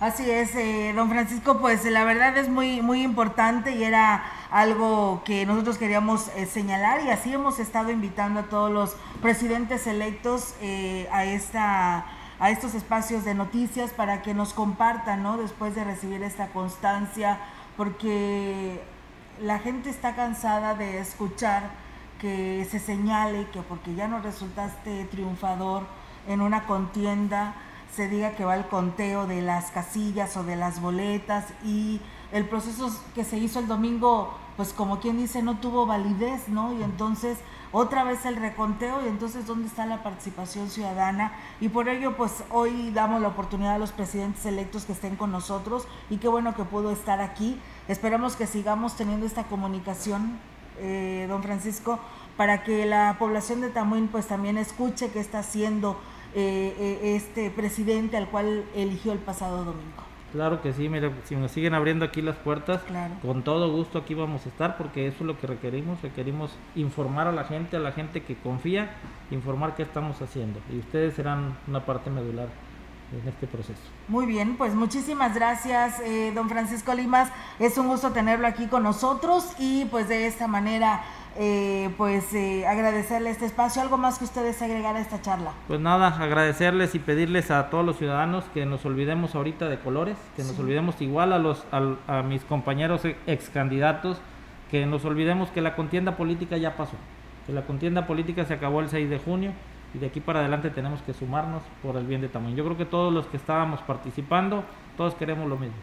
[0.00, 5.22] Así es, eh, don Francisco, pues la verdad es muy, muy importante y era algo
[5.24, 10.54] que nosotros queríamos eh, señalar y así hemos estado invitando a todos los presidentes electos
[10.60, 12.06] eh, a esta
[12.38, 15.36] a estos espacios de noticias para que nos compartan, ¿no?
[15.36, 17.38] Después de recibir esta constancia,
[17.76, 18.82] porque
[19.40, 21.70] la gente está cansada de escuchar
[22.20, 25.82] que se señale que porque ya no resultaste triunfador
[26.26, 27.54] en una contienda,
[27.94, 32.00] se diga que va el conteo de las casillas o de las boletas y
[32.32, 36.72] el proceso que se hizo el domingo, pues como quien dice, no tuvo validez, ¿no?
[36.72, 37.38] Y entonces
[37.74, 42.44] otra vez el reconteo y entonces dónde está la participación ciudadana y por ello pues
[42.50, 46.54] hoy damos la oportunidad a los presidentes electos que estén con nosotros y qué bueno
[46.54, 47.60] que pudo estar aquí.
[47.88, 50.38] Esperamos que sigamos teniendo esta comunicación,
[50.78, 51.98] eh, don Francisco,
[52.36, 55.98] para que la población de Tamuín pues también escuche qué está haciendo
[56.32, 60.03] eh, eh, este presidente al cual eligió el pasado domingo.
[60.34, 62.80] Claro que sí, mira, si nos siguen abriendo aquí las puertas,
[63.22, 67.28] con todo gusto aquí vamos a estar porque eso es lo que requerimos, requerimos informar
[67.28, 68.90] a la gente, a la gente que confía,
[69.30, 72.48] informar qué estamos haciendo y ustedes serán una parte medular
[73.12, 73.80] en este proceso.
[74.08, 77.30] Muy bien, pues muchísimas gracias, eh, don Francisco Limas.
[77.60, 81.04] Es un gusto tenerlo aquí con nosotros y pues de esta manera,
[81.36, 83.82] eh, pues eh, agradecerle este espacio.
[83.82, 85.52] ¿Algo más que ustedes agregar a esta charla?
[85.66, 90.16] Pues nada, agradecerles y pedirles a todos los ciudadanos que nos olvidemos ahorita de colores,
[90.36, 94.20] que nos olvidemos igual a, los, a, a mis compañeros ex candidatos,
[94.70, 96.96] que nos olvidemos que la contienda política ya pasó,
[97.46, 99.52] que la contienda política se acabó el 6 de junio
[99.94, 102.56] y de aquí para adelante tenemos que sumarnos por el bien de Tamuín.
[102.56, 104.64] Yo creo que todos los que estábamos participando,
[104.96, 105.76] todos queremos lo mismo,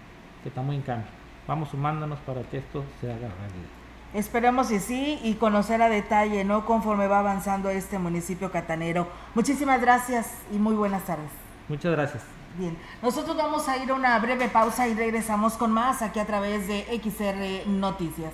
[0.43, 1.10] que Tamuín cambie.
[1.47, 3.81] Vamos sumándonos para que esto se haga realidad.
[4.14, 6.66] Esperemos y sí, y conocer a detalle, ¿no?
[6.66, 9.07] Conforme va avanzando este municipio catanero.
[9.36, 11.30] Muchísimas gracias y muy buenas tardes.
[11.70, 12.24] Muchas gracias.
[12.57, 16.26] Bien, nosotros vamos a ir a una breve pausa y regresamos con más aquí a
[16.26, 18.34] través de XR Noticias.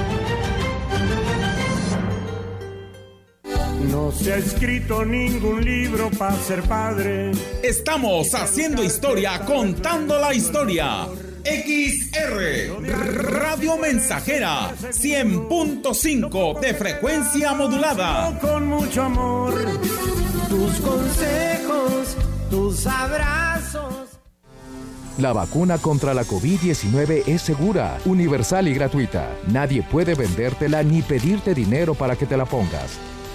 [3.89, 7.31] No se ha escrito ningún libro para ser padre.
[7.63, 11.07] Estamos haciendo historia, contando la historia.
[11.43, 12.83] XR
[13.23, 18.37] Radio Mensajera 100.5 de frecuencia modulada.
[18.39, 19.53] Con mucho amor,
[20.47, 22.15] tus consejos,
[22.51, 23.93] tus abrazos.
[25.17, 29.27] La vacuna contra la COVID-19 es segura, universal y gratuita.
[29.47, 32.99] Nadie puede vendértela ni pedirte dinero para que te la pongas.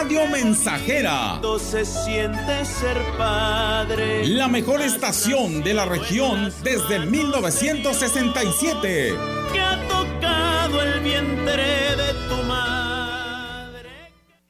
[0.00, 1.40] Radio Mensajera.
[1.58, 4.28] Se siente ser padre.
[4.28, 9.16] La mejor estación de la región desde 1967.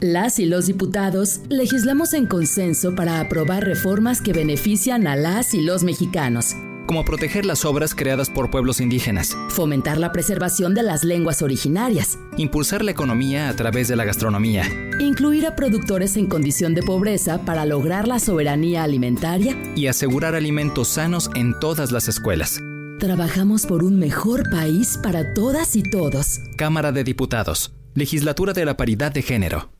[0.00, 5.60] Las y los diputados legislamos en consenso para aprobar reformas que benefician a las y
[5.60, 6.56] los mexicanos.
[6.86, 9.36] Como proteger las obras creadas por pueblos indígenas.
[9.50, 12.18] Fomentar la preservación de las lenguas originarias.
[12.38, 14.64] Impulsar la economía a través de la gastronomía.
[15.00, 19.54] Incluir a productores en condición de pobreza para lograr la soberanía alimentaria.
[19.76, 22.58] Y asegurar alimentos sanos en todas las escuelas.
[22.98, 26.40] Trabajamos por un mejor país para todas y todos.
[26.56, 27.74] Cámara de Diputados.
[27.94, 29.70] Legislatura de la Paridad de Género.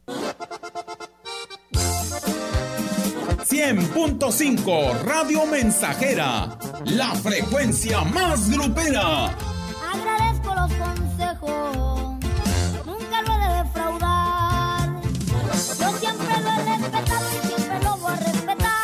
[3.51, 9.37] 100.5 Radio Mensajera, la frecuencia más grupera.
[9.93, 12.19] Agradezco los consejos,
[12.87, 15.03] nunca lo he de defraudar.
[15.81, 18.81] Yo siempre lo he respetado y siempre lo voy a respetar.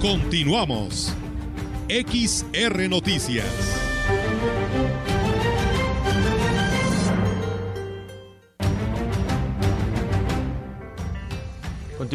[0.00, 1.14] Continuamos.
[1.88, 3.73] XR Noticias.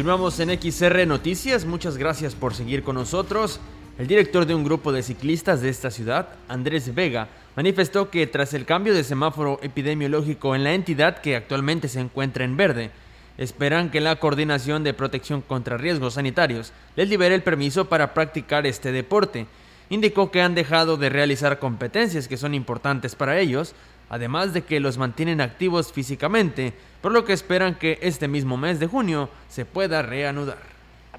[0.00, 3.60] Continuamos en XR Noticias, muchas gracias por seguir con nosotros.
[3.98, 8.54] El director de un grupo de ciclistas de esta ciudad, Andrés Vega, manifestó que tras
[8.54, 12.92] el cambio de semáforo epidemiológico en la entidad que actualmente se encuentra en verde,
[13.36, 18.66] esperan que la Coordinación de Protección contra Riesgos Sanitarios les libere el permiso para practicar
[18.66, 19.48] este deporte.
[19.90, 23.74] Indicó que han dejado de realizar competencias que son importantes para ellos,
[24.10, 28.78] además de que los mantienen activos físicamente, por lo que esperan que este mismo mes
[28.78, 30.58] de junio se pueda reanudar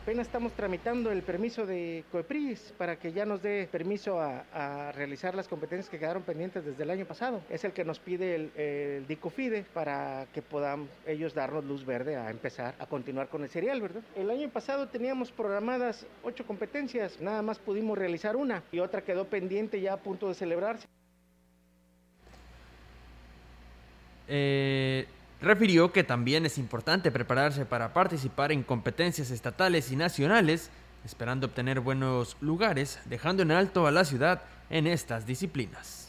[0.02, 5.36] apenas estamos tramitando el permiso de COEPRIS para que ya nos dé permiso a, realizar
[5.36, 7.42] las competencias que quedaron pendientes desde el año pasado.
[7.50, 12.16] Es el que nos pide el, el, DICOFIDE para que puedan ellos darnos luz verde
[12.16, 14.02] a empezar a continuar con el serial, ¿verdad?
[14.16, 19.26] El año pasado teníamos programadas ocho competencias, nada más pudimos realizar una y otra quedó
[19.26, 20.88] pendiente ya a punto de celebrarse.
[24.28, 25.08] Eh,
[25.42, 30.70] Refirió que también es importante prepararse para participar en competencias estatales y nacionales,
[31.04, 36.01] esperando obtener buenos lugares, dejando en alto a la ciudad en estas disciplinas.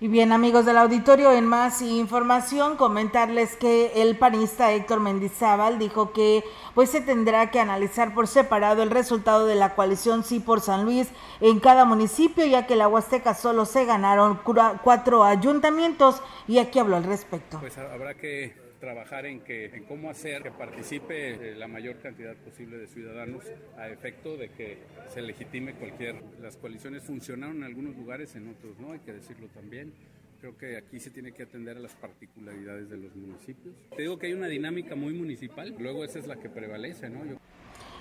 [0.00, 6.12] Y bien, amigos del auditorio, en más información, comentarles que el panista Héctor Mendizábal dijo
[6.12, 10.60] que pues se tendrá que analizar por separado el resultado de la coalición Sí por
[10.60, 11.08] San Luis
[11.40, 14.40] en cada municipio, ya que la Huasteca solo se ganaron
[14.82, 17.60] cuatro ayuntamientos y aquí habló al respecto.
[17.60, 22.36] Pues habrá que trabajar en, que, en cómo hacer que participe eh, la mayor cantidad
[22.36, 23.44] posible de ciudadanos
[23.78, 24.76] a efecto de que
[25.08, 26.16] se legitime cualquier...
[26.42, 29.94] Las coaliciones funcionaron en algunos lugares, en otros no, hay que decirlo también.
[30.38, 33.74] Creo que aquí se tiene que atender a las particularidades de los municipios.
[33.96, 37.24] Te digo que hay una dinámica muy municipal, luego esa es la que prevalece, ¿no?
[37.24, 37.38] Yo...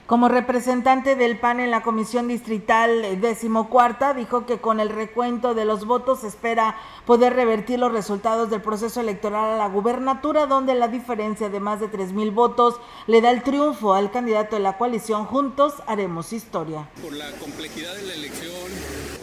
[0.05, 5.63] Como representante del PAN en la Comisión Distrital decimocuarta, dijo que con el recuento de
[5.63, 6.75] los votos espera
[7.05, 11.79] poder revertir los resultados del proceso electoral a la gubernatura, donde la diferencia de más
[11.79, 16.33] de tres mil votos le da el triunfo al candidato de la coalición Juntos Haremos
[16.33, 16.89] Historia.
[17.01, 18.71] Por la complejidad de la elección,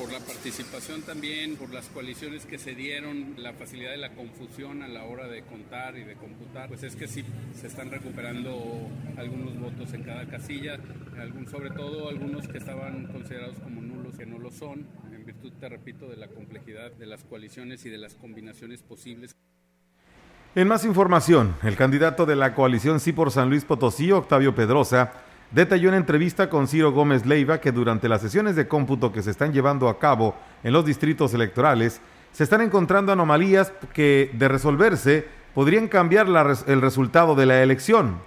[0.00, 4.82] por la participación también, por las coaliciones que se dieron, la facilidad de la confusión
[4.82, 7.22] a la hora de contar y de computar, pues es que sí
[7.54, 8.88] se están recuperando
[9.18, 10.78] algunos votos en cada casilla,
[11.18, 15.52] algún, sobre todo algunos que estaban considerados como nulos que no lo son, en virtud,
[15.60, 19.36] te repito, de la complejidad de las coaliciones y de las combinaciones posibles.
[20.54, 25.12] En más información, el candidato de la coalición Sí por San Luis Potosí, Octavio Pedrosa,
[25.50, 29.30] detalló en entrevista con Ciro Gómez Leiva que durante las sesiones de cómputo que se
[29.30, 32.00] están llevando a cabo en los distritos electorales,
[32.32, 36.28] se están encontrando anomalías que, de resolverse, podrían cambiar
[36.66, 38.18] el resultado de la elección.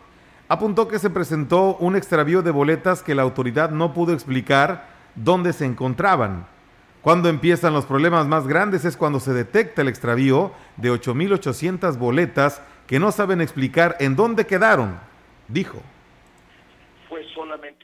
[0.50, 5.54] Apuntó que se presentó un extravío de boletas que la autoridad no pudo explicar dónde
[5.54, 6.46] se encontraban.
[7.02, 12.62] Cuando empiezan los problemas más grandes es cuando se detecta el extravío de 8.800 boletas
[12.88, 14.98] que no saben explicar en dónde quedaron,
[15.48, 15.82] dijo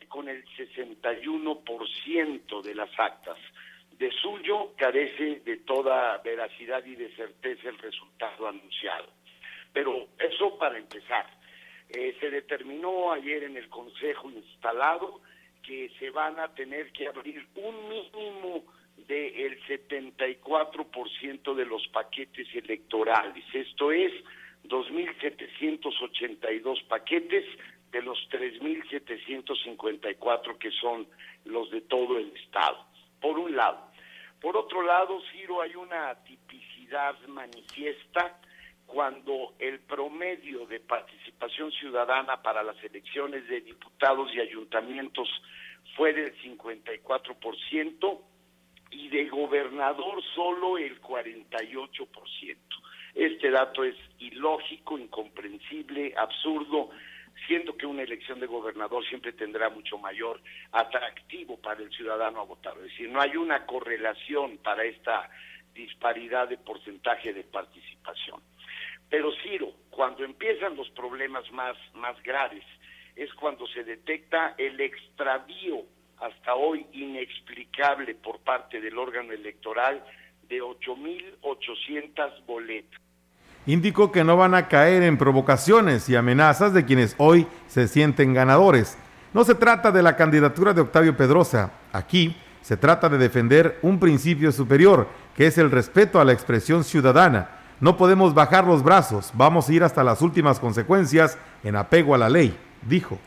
[0.09, 3.37] con el 61% de las actas.
[3.97, 9.07] De suyo carece de toda veracidad y de certeza el resultado anunciado.
[9.71, 11.25] Pero eso para empezar.
[11.89, 15.21] Eh, se determinó ayer en el Consejo instalado
[15.63, 18.63] que se van a tener que abrir un mínimo
[19.07, 23.43] del 74% de los paquetes electorales.
[23.53, 24.13] Esto es
[24.65, 27.45] 2.782 paquetes
[27.91, 31.07] de los 3.754 que son
[31.45, 32.85] los de todo el Estado,
[33.19, 33.89] por un lado.
[34.41, 38.39] Por otro lado, Ciro, hay una tipicidad manifiesta
[38.85, 45.29] cuando el promedio de participación ciudadana para las elecciones de diputados y ayuntamientos
[45.95, 48.21] fue del 54%
[48.91, 52.57] y de gobernador solo el 48%.
[53.13, 56.89] Este dato es ilógico, incomprensible, absurdo,
[57.47, 62.45] siendo que una elección de gobernador siempre tendrá mucho mayor atractivo para el ciudadano a
[62.45, 62.73] votar.
[62.77, 65.29] Es decir, no hay una correlación para esta
[65.73, 68.41] disparidad de porcentaje de participación.
[69.09, 72.63] Pero Ciro, cuando empiezan los problemas más, más graves,
[73.15, 75.83] es cuando se detecta el extravío
[76.17, 80.03] hasta hoy inexplicable por parte del órgano electoral
[80.43, 82.99] de 8.800 boletas
[83.69, 88.33] indicó que no van a caer en provocaciones y amenazas de quienes hoy se sienten
[88.33, 88.97] ganadores.
[89.31, 91.71] No se trata de la candidatura de Octavio Pedrosa.
[91.93, 96.83] Aquí se trata de defender un principio superior, que es el respeto a la expresión
[96.83, 97.59] ciudadana.
[97.79, 102.17] No podemos bajar los brazos, vamos a ir hasta las últimas consecuencias en apego a
[102.17, 103.19] la ley, dijo.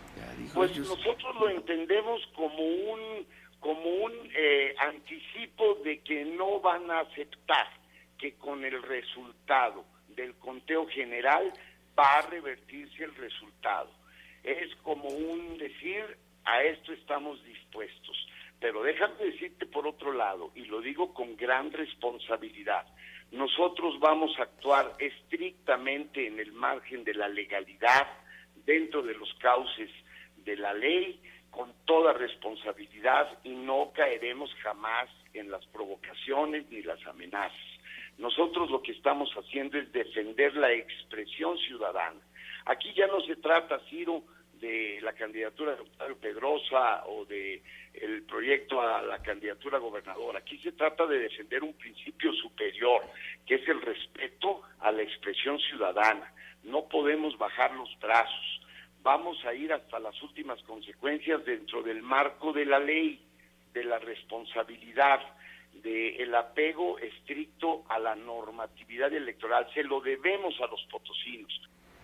[0.53, 3.27] Pues nosotros lo entendemos como un,
[3.61, 7.69] como un eh, anticipo de que no van a aceptar
[8.19, 9.92] que con el resultado
[10.23, 11.53] del conteo general
[11.99, 13.91] va a revertirse el resultado.
[14.45, 18.17] es como un decir, a esto estamos dispuestos.
[18.59, 22.87] Pero déjame decirte por otro lado, y lo digo con gran responsabilidad,
[23.33, 28.07] nosotros vamos a actuar estrictamente en el margen de la legalidad,
[28.65, 29.91] dentro de los cauces
[30.37, 31.21] de la ley,
[31.51, 37.72] con toda responsabilidad y no caeremos jamás en las provocaciones ni las amenazas.
[38.23, 42.21] Nosotros lo que estamos haciendo es defender la expresión ciudadana.
[42.67, 44.23] Aquí ya no se trata, Ciro,
[44.61, 47.61] de la candidatura de Octavio Pedrosa o de
[47.95, 50.39] el proyecto a la candidatura gobernadora.
[50.39, 53.03] Aquí se trata de defender un principio superior,
[53.45, 56.33] que es el respeto a la expresión ciudadana.
[56.63, 58.61] No podemos bajar los brazos.
[59.03, 63.21] Vamos a ir hasta las últimas consecuencias dentro del marco de la ley,
[63.73, 65.21] de la responsabilidad,
[65.83, 69.67] del apego estricto a la normatividad electoral.
[69.75, 71.53] Se lo debemos a los potosinos.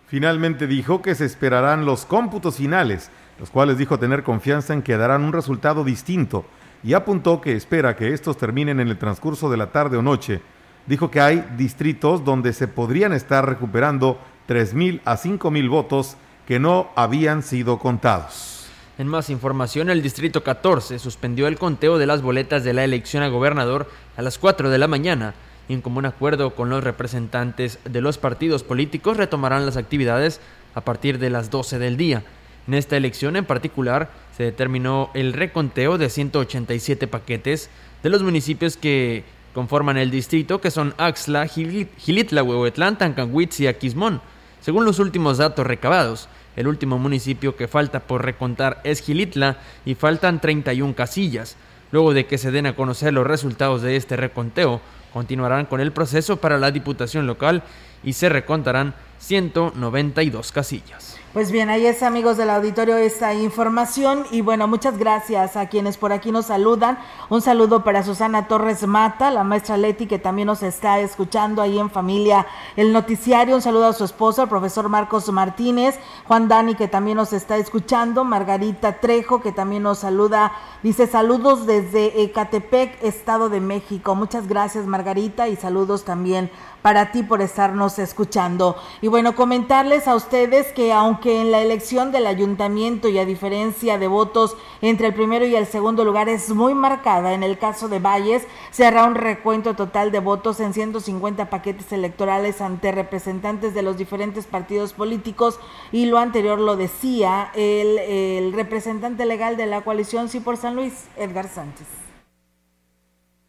[0.06, 4.96] Finalmente dijo que se esperarán los cómputos finales, los cuales dijo tener confianza en que
[4.96, 6.46] darán un resultado distinto,
[6.82, 10.40] y apuntó que espera que estos terminen en el transcurso de la tarde o noche.
[10.86, 14.18] Dijo que hay distritos donde se podrían estar recuperando
[14.48, 16.16] 3.000 a 5.000 votos
[16.46, 18.57] que no habían sido contados.
[18.98, 23.22] En más información, el Distrito 14 suspendió el conteo de las boletas de la elección
[23.22, 25.34] a gobernador a las 4 de la mañana
[25.68, 30.40] y en común acuerdo con los representantes de los partidos políticos retomarán las actividades
[30.74, 32.24] a partir de las 12 del día.
[32.66, 37.70] En esta elección en particular se determinó el reconteo de 187 paquetes
[38.02, 39.22] de los municipios que
[39.54, 44.20] conforman el distrito, que son Axla, Gilitla, Huehuetlán, Tancanhuitz y Aquismón.
[44.60, 46.28] Según los últimos datos recabados,
[46.58, 51.56] el último municipio que falta por recontar es Gilitla y faltan 31 casillas.
[51.92, 54.80] Luego de que se den a conocer los resultados de este reconteo,
[55.12, 57.62] continuarán con el proceso para la diputación local
[58.02, 61.17] y se recontarán 192 casillas.
[61.38, 65.96] Pues bien, ahí es amigos del auditorio esta información y bueno, muchas gracias a quienes
[65.96, 66.98] por aquí nos saludan.
[67.28, 71.78] Un saludo para Susana Torres Mata, la maestra Leti que también nos está escuchando ahí
[71.78, 73.54] en familia el noticiario.
[73.54, 77.56] Un saludo a su esposo, el profesor Marcos Martínez, Juan Dani que también nos está
[77.56, 80.50] escuchando, Margarita Trejo que también nos saluda,
[80.82, 84.16] dice saludos desde Ecatepec, Estado de México.
[84.16, 86.50] Muchas gracias Margarita y saludos también
[86.82, 88.76] para ti por estarnos escuchando.
[89.00, 93.98] Y bueno, comentarles a ustedes que aunque en la elección del ayuntamiento y a diferencia
[93.98, 97.88] de votos entre el primero y el segundo lugar es muy marcada, en el caso
[97.88, 103.74] de Valles se hará un recuento total de votos en 150 paquetes electorales ante representantes
[103.74, 105.58] de los diferentes partidos políticos
[105.92, 110.74] y lo anterior lo decía el, el representante legal de la coalición Sí por San
[110.74, 112.07] Luis, Edgar Sánchez.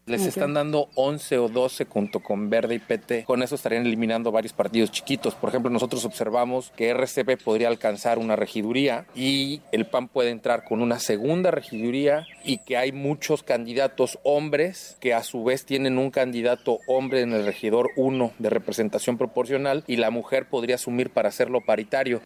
[0.09, 3.25] Les están dando 11 o 12 junto con Verde y PT.
[3.25, 5.35] Con eso estarían eliminando varios partidos chiquitos.
[5.35, 10.63] Por ejemplo, nosotros observamos que RCP podría alcanzar una regiduría y el PAN puede entrar
[10.63, 15.99] con una segunda regiduría y que hay muchos candidatos hombres que a su vez tienen
[15.99, 21.11] un candidato hombre en el regidor 1 de representación proporcional y la mujer podría asumir
[21.11, 22.21] para hacerlo paritario.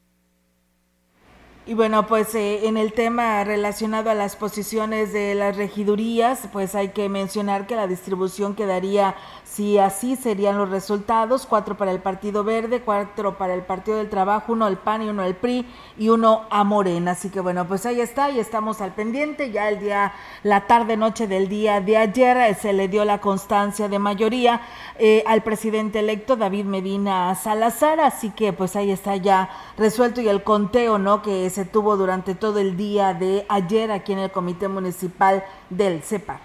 [1.66, 6.76] Y bueno, pues eh, en el tema relacionado a las posiciones de las regidurías, pues
[6.76, 12.00] hay que mencionar que la distribución quedaría, si así serían los resultados, cuatro para el
[12.00, 15.66] Partido Verde, cuatro para el Partido del Trabajo, uno al PAN y uno al PRI
[15.98, 17.12] y uno a Morena.
[17.12, 19.52] Así que bueno, pues ahí está y estamos al pendiente.
[19.52, 20.12] Ya el día,
[20.44, 24.60] la tarde noche del día de ayer eh, se le dio la constancia de mayoría
[25.00, 30.28] eh, al presidente electo David Medina Salazar, así que pues ahí está ya resuelto y
[30.28, 31.22] el conteo, ¿no?
[31.22, 36.02] Que se tuvo durante todo el día de ayer aquí en el Comité Municipal del
[36.02, 36.42] CEPAC.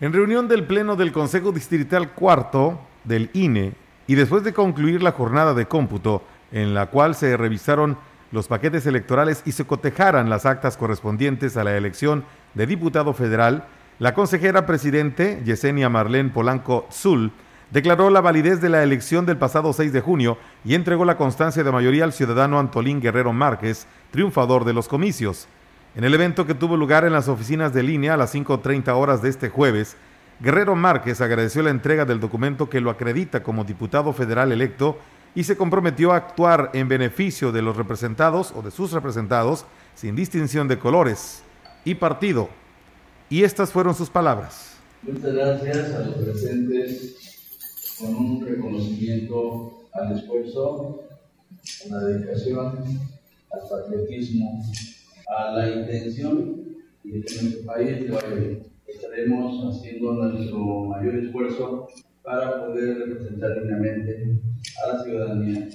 [0.00, 3.72] En reunión del Pleno del Consejo Distrital Cuarto del INE
[4.06, 6.22] y después de concluir la jornada de cómputo,
[6.52, 7.98] en la cual se revisaron
[8.30, 12.24] los paquetes electorales y se cotejaran las actas correspondientes a la elección
[12.54, 13.64] de diputado federal,
[13.98, 17.32] la consejera presidente Yesenia Marlene Polanco Zul
[17.70, 21.62] declaró la validez de la elección del pasado 6 de junio y entregó la constancia
[21.62, 25.46] de mayoría al ciudadano Antolín Guerrero Márquez, triunfador de los comicios.
[25.94, 29.22] En el evento que tuvo lugar en las oficinas de línea a las 5.30 horas
[29.22, 29.96] de este jueves,
[30.40, 34.98] Guerrero Márquez agradeció la entrega del documento que lo acredita como diputado federal electo
[35.34, 39.64] y se comprometió a actuar en beneficio de los representados o de sus representados
[39.94, 41.42] sin distinción de colores
[41.84, 42.48] y partido.
[43.28, 44.76] Y estas fueron sus palabras.
[45.02, 47.29] Muchas gracias a los presentes
[48.00, 51.00] con un reconocimiento al esfuerzo,
[51.84, 52.78] a la dedicación,
[53.52, 54.62] al patriotismo,
[55.36, 56.64] a la intención
[57.04, 58.62] de que nuestro país bien.
[58.86, 61.88] Estaremos haciendo nuestro mayor esfuerzo
[62.22, 64.40] para poder representar dignamente
[64.82, 65.68] a la ciudadanía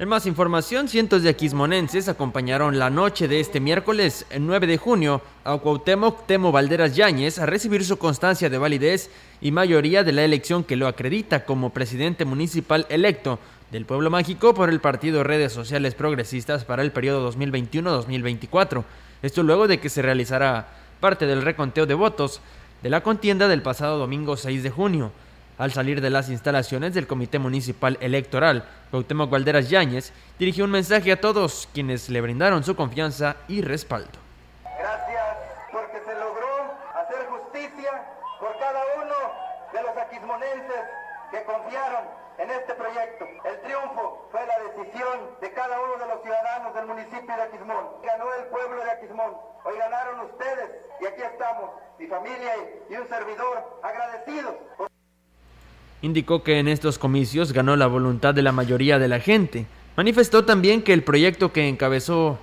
[0.00, 5.20] En más información, cientos de aquismonenses acompañaron la noche de este miércoles 9 de junio
[5.44, 9.10] a Cuauhtémoc Temo Valderas Yáñez a recibir su constancia de validez
[9.42, 13.38] y mayoría de la elección que lo acredita como presidente municipal electo
[13.70, 18.84] del Pueblo Mágico por el Partido Redes Sociales Progresistas para el periodo 2021-2024.
[19.20, 22.40] Esto luego de que se realizara parte del reconteo de votos
[22.82, 25.12] de la contienda del pasado domingo 6 de junio.
[25.60, 31.12] Al salir de las instalaciones del Comité Municipal Electoral, Cuauhtémoc Valderas Yáñez dirigió un mensaje
[31.12, 34.18] a todos quienes le brindaron su confianza y respaldo.
[34.64, 35.36] Gracias
[35.70, 36.48] porque se logró
[36.96, 37.92] hacer justicia
[38.40, 39.14] por cada uno
[39.74, 40.82] de los aquismonenses
[41.30, 42.04] que confiaron
[42.38, 43.26] en este proyecto.
[43.44, 47.84] El triunfo fue la decisión de cada uno de los ciudadanos del municipio de Aquismón.
[48.02, 49.36] Ganó el pueblo de Aquismón.
[49.64, 50.70] Hoy ganaron ustedes
[51.02, 52.56] y aquí estamos, mi familia
[52.88, 54.54] y un servidor, agradecidos.
[54.78, 54.89] Por
[56.02, 59.66] Indicó que en estos comicios ganó la voluntad de la mayoría de la gente.
[59.96, 62.38] Manifestó también que el proyecto que encabezó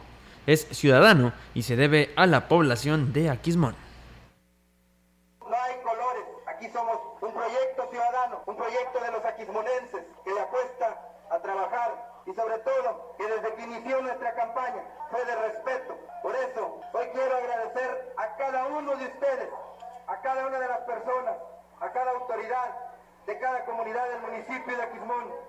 [0.46, 3.76] es ciudadano y se debe a la población de Aquismón.
[5.42, 10.40] No hay colores, aquí somos un proyecto ciudadano, un proyecto de los aquismonenses que le
[10.40, 11.02] apuesta
[11.32, 15.98] a trabajar y sobre todo que desde que inició nuestra campaña fue de respeto.
[16.22, 19.50] Por eso hoy quiero agradecer a cada uno de ustedes,
[20.08, 21.36] a cada una de las personas,
[21.82, 22.87] a cada autoridad
[23.28, 25.47] de cada comunidad del municipio de Aquismón.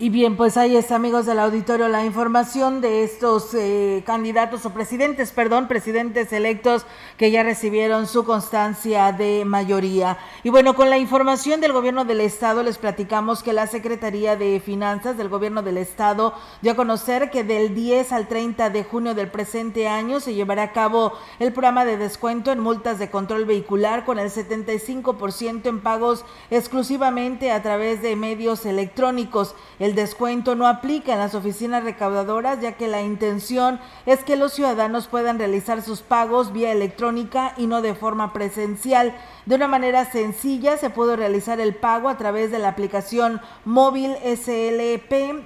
[0.00, 4.70] Y bien, pues ahí está, amigos del auditorio, la información de estos eh, candidatos o
[4.70, 6.84] presidentes, perdón, presidentes electos
[7.16, 10.18] que ya recibieron su constancia de mayoría.
[10.42, 14.58] Y bueno, con la información del gobierno del estado les platicamos que la Secretaría de
[14.58, 19.14] Finanzas del gobierno del estado dio a conocer que del 10 al 30 de junio
[19.14, 23.44] del presente año se llevará a cabo el programa de descuento en multas de control
[23.44, 29.54] vehicular con el 75% en pagos exclusivamente a través de medios electrónicos.
[29.84, 34.54] El descuento no aplica en las oficinas recaudadoras ya que la intención es que los
[34.54, 39.14] ciudadanos puedan realizar sus pagos vía electrónica y no de forma presencial.
[39.44, 44.16] De una manera sencilla se puede realizar el pago a través de la aplicación móvil
[44.24, 45.44] SLP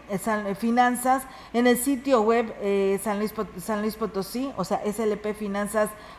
[0.57, 4.81] Finanzas en el sitio web eh, San, Luis, Potosí, o sea,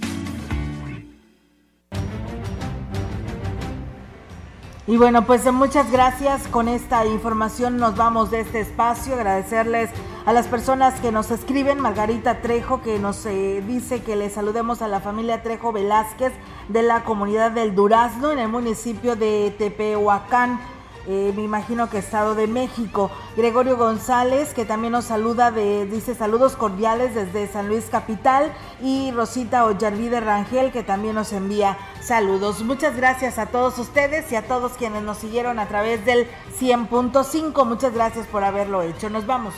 [4.86, 6.46] Y bueno, pues muchas gracias.
[6.48, 9.14] Con esta información nos vamos de este espacio.
[9.14, 9.90] Agradecerles
[10.24, 11.80] a las personas que nos escriben.
[11.80, 16.32] Margarita Trejo, que nos eh, dice que le saludemos a la familia Trejo Velázquez
[16.68, 20.60] de la comunidad del Durazno en el municipio de Tepehuacán.
[21.08, 23.10] Eh, me imagino que Estado de México.
[23.36, 28.52] Gregorio González, que también nos saluda, dice saludos cordiales desde San Luis Capital.
[28.80, 32.62] Y Rosita Ollarvide Rangel, que también nos envía saludos.
[32.62, 36.28] Muchas gracias a todos ustedes y a todos quienes nos siguieron a través del
[36.60, 37.66] 100.5.
[37.66, 39.10] Muchas gracias por haberlo hecho.
[39.10, 39.54] Nos vamos.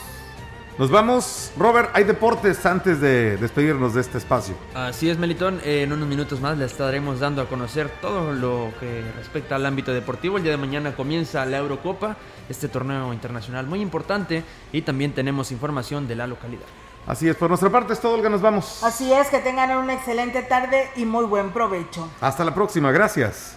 [0.77, 1.53] Nos vamos.
[1.57, 4.57] Robert, hay deportes antes de despedirnos de este espacio.
[4.75, 5.61] Así es, Melitón.
[5.62, 9.93] En unos minutos más le estaremos dando a conocer todo lo que respecta al ámbito
[9.93, 10.37] deportivo.
[10.37, 12.16] El día de mañana comienza la Eurocopa,
[12.49, 14.43] este torneo internacional muy importante.
[14.72, 16.66] Y también tenemos información de la localidad.
[17.07, 18.83] Así es, por nuestra parte es todo, Olga, nos vamos.
[18.83, 22.09] Así es, que tengan una excelente tarde y muy buen provecho.
[22.20, 23.57] Hasta la próxima, gracias.